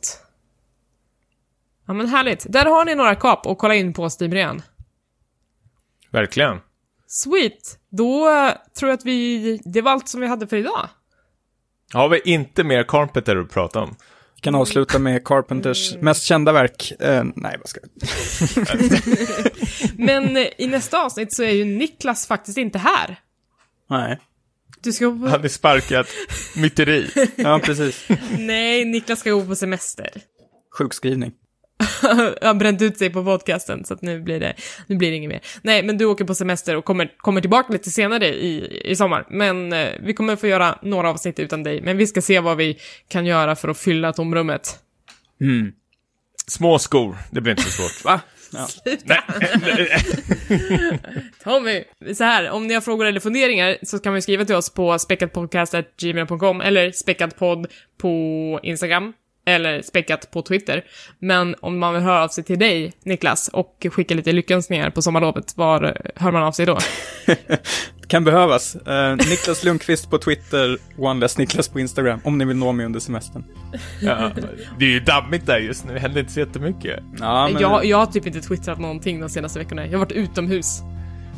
[1.88, 2.46] Ja men härligt.
[2.50, 4.62] Där har ni några kap och kolla in på Steam redan.
[6.12, 6.60] Verkligen.
[7.08, 7.80] Sweet!
[7.90, 9.60] Då eh, tror jag att vi...
[9.66, 10.90] Det var allt som vi hade för idag.
[11.94, 13.96] Har vi inte mer Carpenter att prata om?
[14.48, 16.94] Kan avsluta med Carpenters mest kända verk.
[17.00, 17.92] Eh, nej, vad ska jag?
[20.06, 23.20] Men eh, i nästa avsnitt så är ju Niklas faktiskt inte här.
[23.90, 24.20] Nej.
[24.82, 25.28] Du ska på...
[25.28, 26.08] Han är sparkat
[26.56, 27.10] myteri.
[27.36, 28.08] Ja, precis.
[28.38, 30.10] Nej, Niklas ska gå på semester.
[30.78, 31.32] Sjukskrivning.
[32.42, 34.54] har bränt ut sig på podcasten, så att nu blir det,
[34.88, 35.42] nu blir det inget mer.
[35.62, 39.26] Nej, men du åker på semester och kommer, kommer tillbaka lite senare i, i sommar.
[39.30, 42.58] Men eh, vi kommer få göra några avsnitt utan dig, men vi ska se vad
[42.58, 44.80] vi kan göra för att fylla tomrummet.
[45.42, 45.72] Mm.
[46.48, 48.06] Små skor, det blir inte så svårt.
[48.06, 48.22] Va?
[48.54, 48.68] Ja.
[48.84, 49.24] Sluta!
[51.44, 54.70] Tommy, så här, om ni har frågor eller funderingar så kan man skriva till oss
[54.70, 57.68] på späckatpodcast.gmail.com eller späckatpodd
[57.98, 59.14] på Instagram
[59.48, 60.84] eller späckat på Twitter.
[61.20, 65.02] Men om man vill höra av sig till dig, Niklas, och skicka lite lyckönskningar på
[65.02, 66.78] sommarlovet, var hör man av sig då?
[68.08, 68.76] Kan behövas.
[68.76, 73.00] Eh, Niklas Lundqvist på Twitter, OneLess Niklas på Instagram, om ni vill nå mig under
[73.00, 73.44] semestern.
[74.02, 74.32] Ja,
[74.80, 77.00] det är ju dammigt där just nu, det händer inte så jättemycket.
[77.20, 77.62] Ja, men...
[77.62, 79.86] jag, jag har typ inte twittrat någonting de senaste veckorna.
[79.86, 80.80] Jag har varit utomhus.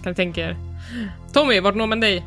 [0.04, 0.56] Kan ni tänka er?
[1.34, 2.26] Tommy, vart når man dig?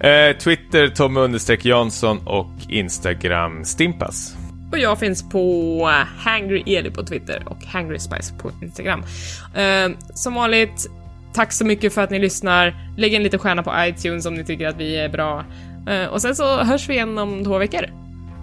[0.00, 4.36] Eh, Twitter Tommy understreck Jansson och Instagram Stimpas.
[4.74, 9.04] Och jag finns på Hangry Eli på Twitter och Hangry Spice på Instagram.
[9.54, 10.86] Eh, som vanligt,
[11.32, 12.92] tack så mycket för att ni lyssnar.
[12.96, 15.44] Lägg en liten stjärna på iTunes om ni tycker att vi är bra.
[15.88, 17.86] Eh, och sen så hörs vi igen om två veckor.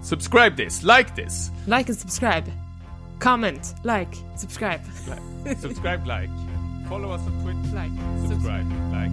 [0.02, 1.50] Subscribe this, like this.
[1.66, 2.44] Like and subscribe.
[3.18, 4.80] Comment, like, subscribe.
[5.60, 6.30] Subscribe, like.
[6.88, 7.76] Follow us on Twitter.
[7.76, 7.92] Like,
[8.28, 9.12] Subscribe, like.